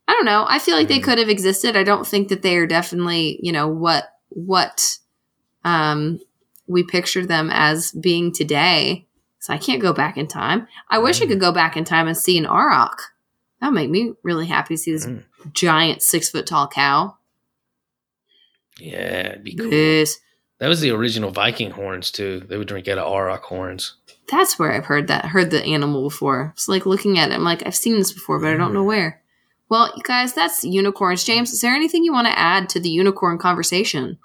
I 0.07 0.13
don't 0.13 0.25
know. 0.25 0.45
I 0.47 0.57
feel 0.59 0.75
like 0.75 0.87
they 0.87 0.99
Mhm. 0.99 1.03
could 1.03 1.17
have 1.19 1.29
existed. 1.29 1.77
I 1.77 1.83
don't 1.83 2.07
think 2.07 2.29
that 2.29 2.41
they 2.41 2.57
are 2.57 2.65
definitely, 2.67 3.37
you 3.43 3.51
know, 3.51 3.67
what 3.67 4.05
what 4.29 4.97
um 5.63 6.19
we 6.67 6.83
picture 6.83 7.25
them 7.25 7.49
as 7.51 7.91
being 7.91 8.31
today. 8.31 9.05
So 9.39 9.53
I 9.53 9.57
can't 9.57 9.81
go 9.81 9.91
back 9.91 10.15
in 10.17 10.27
time. 10.27 10.67
I 10.89 10.97
wish 10.99 11.21
I 11.21 11.25
Mm. 11.25 11.29
could 11.29 11.39
go 11.41 11.51
back 11.51 11.75
in 11.75 11.83
time 11.83 12.07
and 12.07 12.17
see 12.17 12.37
an 12.37 12.45
auroch. 12.45 12.97
That 13.59 13.67
would 13.67 13.75
make 13.75 13.89
me 13.89 14.13
really 14.23 14.47
happy 14.47 14.75
to 14.75 14.81
see 14.81 14.91
this 14.93 15.05
Mm. 15.05 15.23
giant 15.53 16.01
six 16.01 16.29
foot 16.29 16.45
tall 16.47 16.67
cow. 16.67 17.17
Yeah, 18.79 19.29
it'd 19.29 19.43
be 19.43 19.55
cool. 19.55 19.71
Yes. 19.71 20.19
That 20.59 20.67
was 20.67 20.81
the 20.81 20.91
original 20.91 21.31
Viking 21.31 21.71
horns 21.71 22.11
too. 22.11 22.41
They 22.47 22.57
would 22.57 22.67
drink 22.67 22.87
out 22.87 22.97
of 22.97 23.11
auroch 23.11 23.41
horns. 23.41 23.95
That's 24.29 24.57
where 24.57 24.71
I've 24.71 24.85
heard 24.85 25.07
that 25.07 25.25
heard 25.25 25.51
the 25.51 25.63
animal 25.63 26.03
before. 26.03 26.51
It's 26.53 26.69
like 26.69 26.85
looking 26.85 27.19
at 27.19 27.31
it, 27.31 27.33
I'm 27.33 27.43
like, 27.43 27.65
I've 27.65 27.75
seen 27.75 27.97
this 27.97 28.13
before, 28.13 28.39
but 28.39 28.53
I 28.53 28.57
don't 28.57 28.73
know 28.73 28.81
hmm. 28.81 28.87
where. 28.87 29.21
Well, 29.69 29.91
you 29.95 30.03
guys, 30.03 30.33
that's 30.33 30.63
unicorns. 30.63 31.23
James, 31.23 31.51
is 31.51 31.61
there 31.61 31.73
anything 31.73 32.03
you 32.03 32.13
want 32.13 32.27
to 32.27 32.37
add 32.37 32.69
to 32.69 32.79
the 32.79 32.89
unicorn 32.89 33.37
conversation? 33.39 34.19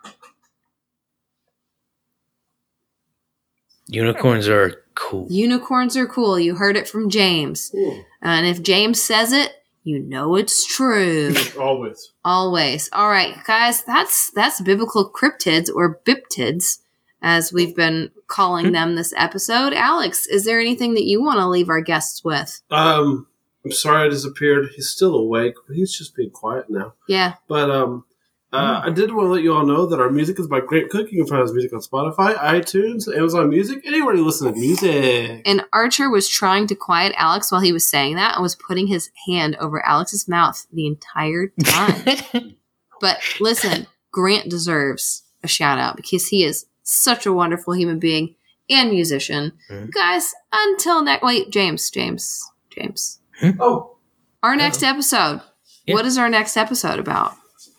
Unicorns 3.87 4.47
are 4.47 4.85
cool. 4.95 5.27
Unicorns 5.31 5.97
are 5.97 6.07
cool. 6.07 6.39
You 6.39 6.55
heard 6.55 6.77
it 6.77 6.87
from 6.87 7.09
James. 7.09 7.73
Ooh, 7.75 8.05
And 8.21 8.47
if 8.47 8.63
James 8.63 9.03
says 9.03 9.33
it, 9.33 9.58
you 9.89 9.99
know 9.99 10.37
it's 10.37 10.67
true. 10.67 11.35
always. 11.59 12.13
Always. 12.23 12.91
All 12.93 13.09
right, 13.09 13.43
guys, 13.45 13.83
that's 13.83 14.31
that's 14.33 14.61
biblical 14.61 15.11
cryptids 15.11 15.71
or 15.75 16.01
bibtids 16.05 16.81
as 17.23 17.53
we've 17.55 17.75
been 17.75 18.11
calling 18.27 18.73
them 18.73 18.95
this 18.97 19.15
episode. 19.17 19.73
Alex, 19.73 20.27
is 20.27 20.45
there 20.45 20.61
anything 20.61 20.93
that 20.95 21.07
you 21.07 21.23
want 21.23 21.39
to 21.39 21.49
leave 21.49 21.71
our 21.71 21.81
guests 21.81 22.23
with? 22.23 22.61
Um, 22.71 23.27
I'm 23.65 23.73
sorry 23.73 24.07
I 24.07 24.11
disappeared. 24.11 24.69
He's 24.77 24.91
still 24.91 25.15
awake, 25.15 25.55
but 25.67 25.75
he's 25.75 25.97
just 25.97 26.15
being 26.15 26.31
quiet 26.31 26.67
now. 26.69 26.93
Yeah. 27.09 27.35
But 27.49 27.71
um, 27.71 28.05
uh, 28.53 28.81
I 28.85 28.91
did 28.91 29.13
want 29.13 29.27
to 29.27 29.31
let 29.33 29.43
you 29.43 29.53
all 29.55 29.67
know 29.67 29.87
that 29.87 30.01
our 30.01 30.11
music 30.11 30.39
is 30.41 30.47
by 30.47 30.61
Grant 30.61 30.89
Cook. 30.91 31.13
You 31.13 31.19
can 31.19 31.27
find 31.27 31.43
his 31.43 31.53
music 31.53 31.73
on 31.75 31.81
Spotify, 31.81 32.35
iTunes, 32.37 33.07
Amazon 33.15 33.51
Music, 33.51 33.83
anywhere 33.87 34.15
you 34.15 34.25
listen 34.25 34.53
to 34.53 34.59
music. 34.59 35.43
And 35.45 35.65
Archer 35.73 36.09
was 36.09 36.29
trying 36.29 36.67
to 36.69 36.75
quiet 36.75 37.13
Alex 37.17 37.53
while 37.53 37.61
he 37.61 37.73
was 37.73 37.85
saying 37.85 38.17
that 38.17 38.35
and 38.35 38.43
was 38.43 38.55
putting 38.55 38.87
his 38.87 39.11
hand 39.27 39.57
over 39.61 39.85
Alex's 39.85 40.27
mouth 40.29 40.67
the 40.73 40.87
entire 40.87 41.49
time. 41.63 42.57
but 43.01 43.21
listen, 43.41 43.87
Grant 44.13 44.49
deserves 44.49 45.25
a 45.45 45.49
shout 45.49 45.79
out 45.79 45.97
because 45.97 46.29
he 46.29 46.43
is 46.45 46.67
such 46.83 47.27
a 47.27 47.33
wonderful 47.33 47.75
human 47.75 47.99
being 47.99 48.35
and 48.71 48.91
musician. 48.91 49.53
Mhm. 49.71 49.93
Guys, 49.93 50.35
until 50.53 51.03
next 51.03 51.23
wait, 51.23 51.51
James, 51.51 51.91
James, 51.91 52.43
James. 52.71 53.21
Oh, 53.61 53.97
Our 54.43 54.57
next 54.57 54.83
episode. 54.83 55.43
Yeah. 55.87 55.95
What 55.95 56.07
is 56.07 56.17
our 56.19 56.29
next 56.29 56.57
episode 56.57 56.99
about? 56.99 57.35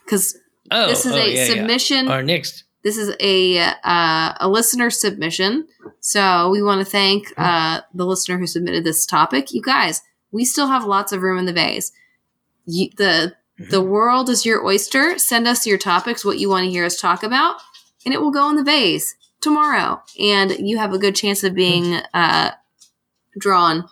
Because 0.06 0.38
oh, 0.72 0.88
this 0.88 1.06
is 1.06 1.14
oh, 1.14 1.18
a 1.18 1.28
yeah, 1.28 1.46
yeah. 1.46 1.46
submission. 1.46 2.08
Our 2.08 2.24
next. 2.24 2.64
This 2.84 2.98
is 2.98 3.16
a 3.20 3.60
uh, 3.60 4.34
a 4.40 4.48
listener 4.48 4.90
submission, 4.90 5.68
so 6.00 6.50
we 6.50 6.64
want 6.64 6.80
to 6.80 6.90
thank 6.90 7.34
uh, 7.38 7.82
the 7.94 8.06
listener 8.06 8.38
who 8.38 8.48
submitted 8.48 8.86
this 8.86 9.06
topic. 9.06 9.54
You 9.54 9.62
guys, 9.62 10.02
we 10.32 10.46
still 10.46 10.68
have 10.68 10.86
lots 10.86 11.12
of 11.12 11.22
room 11.22 11.38
in 11.38 11.46
the 11.46 11.54
vase. 11.54 11.92
You, 12.66 12.90
the 12.96 13.36
the 13.58 13.82
world 13.82 14.30
is 14.30 14.46
your 14.46 14.66
oyster. 14.66 15.18
Send 15.20 15.46
us 15.46 15.68
your 15.68 15.78
topics, 15.78 16.24
what 16.24 16.40
you 16.40 16.50
want 16.50 16.64
to 16.66 16.72
hear 16.72 16.86
us 16.86 17.00
talk 17.00 17.22
about, 17.22 17.58
and 18.06 18.14
it 18.14 18.22
will 18.22 18.32
go 18.32 18.50
in 18.50 18.56
the 18.56 18.64
vase 18.64 19.16
tomorrow. 19.42 20.02
And 20.18 20.52
you 20.60 20.78
have 20.78 20.94
a 20.94 20.98
good 20.98 21.16
chance 21.16 21.44
of 21.44 21.54
being 21.54 21.96
uh, 22.14 22.52
drawn 23.38 23.90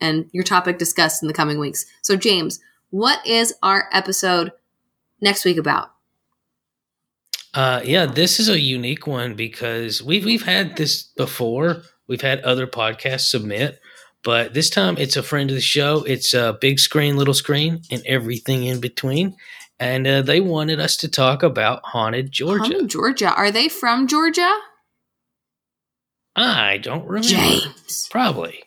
and 0.00 0.28
your 0.32 0.44
topic 0.44 0.78
discussed 0.78 1.22
in 1.22 1.28
the 1.28 1.34
coming 1.34 1.58
weeks. 1.58 1.86
So, 2.02 2.16
James, 2.16 2.60
what 2.90 3.24
is 3.26 3.54
our 3.62 3.88
episode 3.92 4.52
next 5.20 5.44
week 5.44 5.58
about? 5.58 5.92
Uh, 7.52 7.80
yeah, 7.84 8.06
this 8.06 8.38
is 8.38 8.48
a 8.48 8.60
unique 8.60 9.06
one 9.06 9.34
because 9.34 10.02
we've 10.02 10.24
we've 10.24 10.44
had 10.44 10.76
this 10.76 11.02
before. 11.02 11.82
We've 12.06 12.20
had 12.20 12.40
other 12.40 12.66
podcasts 12.66 13.28
submit, 13.30 13.80
but 14.22 14.54
this 14.54 14.70
time 14.70 14.96
it's 14.98 15.16
a 15.16 15.22
friend 15.22 15.50
of 15.50 15.56
the 15.56 15.60
show. 15.60 16.04
It's 16.04 16.32
a 16.34 16.56
big 16.60 16.78
screen, 16.78 17.16
little 17.16 17.34
screen, 17.34 17.82
and 17.90 18.02
everything 18.06 18.64
in 18.64 18.80
between. 18.80 19.36
And 19.80 20.06
uh, 20.06 20.22
they 20.22 20.40
wanted 20.40 20.78
us 20.78 20.96
to 20.98 21.08
talk 21.08 21.42
about 21.42 21.80
haunted 21.84 22.30
Georgia. 22.30 22.64
Haunted 22.64 22.88
Georgia. 22.88 23.32
Are 23.32 23.50
they 23.50 23.68
from 23.68 24.06
Georgia? 24.06 24.54
I 26.36 26.78
don't 26.78 27.06
remember. 27.06 27.28
James. 27.28 28.08
Probably. 28.10 28.62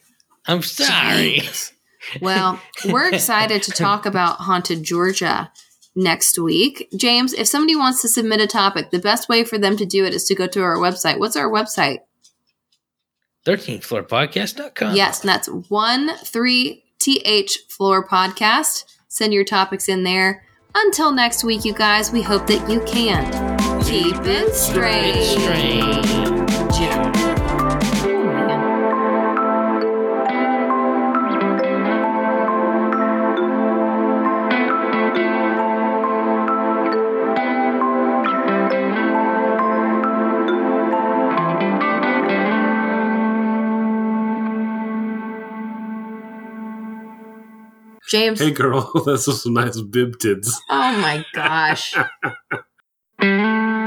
I'm 0.46 0.62
sorry. 0.62 1.40
James. 1.40 1.74
Well, 2.20 2.60
we're 2.86 3.10
excited 3.14 3.64
to 3.64 3.72
talk 3.72 4.06
about 4.06 4.38
Haunted 4.38 4.84
Georgia 4.84 5.52
next 5.96 6.39
week. 6.39 6.89
James, 6.96 7.34
if 7.34 7.48
somebody 7.48 7.76
wants 7.76 8.02
to 8.02 8.08
submit 8.08 8.41
a 8.41 8.48
topic, 8.48 8.91
the 8.91 9.00
best 9.00 9.30
way 9.30 9.44
for 9.44 9.58
them 9.58 9.78
to 9.78 9.86
do 9.86 10.06
it 10.06 10.14
is 10.14 10.26
to 10.26 10.36
go 10.36 10.48
to 10.48 10.62
our 10.62 10.78
website. 10.78 11.20
What's 11.20 11.36
our 11.36 11.50
website? 11.50 12.00
13th 13.46 13.84
floor 13.84 14.04
podcast.com. 14.04 14.96
Yes, 14.96 15.22
and 15.22 15.30
that's 15.30 15.48
1 15.50 16.18
3 16.18 16.84
TH 17.00 17.60
Floor 17.70 18.08
Podcast. 18.08 18.86
Send 19.10 19.34
your 19.34 19.44
topics 19.44 19.89
in 19.89 20.04
there. 20.04 20.44
Until 20.76 21.12
next 21.12 21.44
week, 21.44 21.66
you 21.66 21.74
guys, 21.74 22.12
we 22.12 22.22
hope 22.22 22.48
that 22.48 22.68
you 22.70 22.80
can 22.82 23.26
keep 23.84 24.16
it 24.26 24.56
straight. 24.56 25.24
strange. 25.24 26.06
Yeah. 26.08 26.33
James. 48.14 48.39
Hey, 48.39 48.51
girl, 48.51 48.91
that's 49.07 49.26
some 49.41 49.55
nice 49.55 49.82
bib 49.82 50.20
tits. 50.20 50.61
Oh 50.70 50.97
my 51.01 51.26
gosh. 51.34 51.95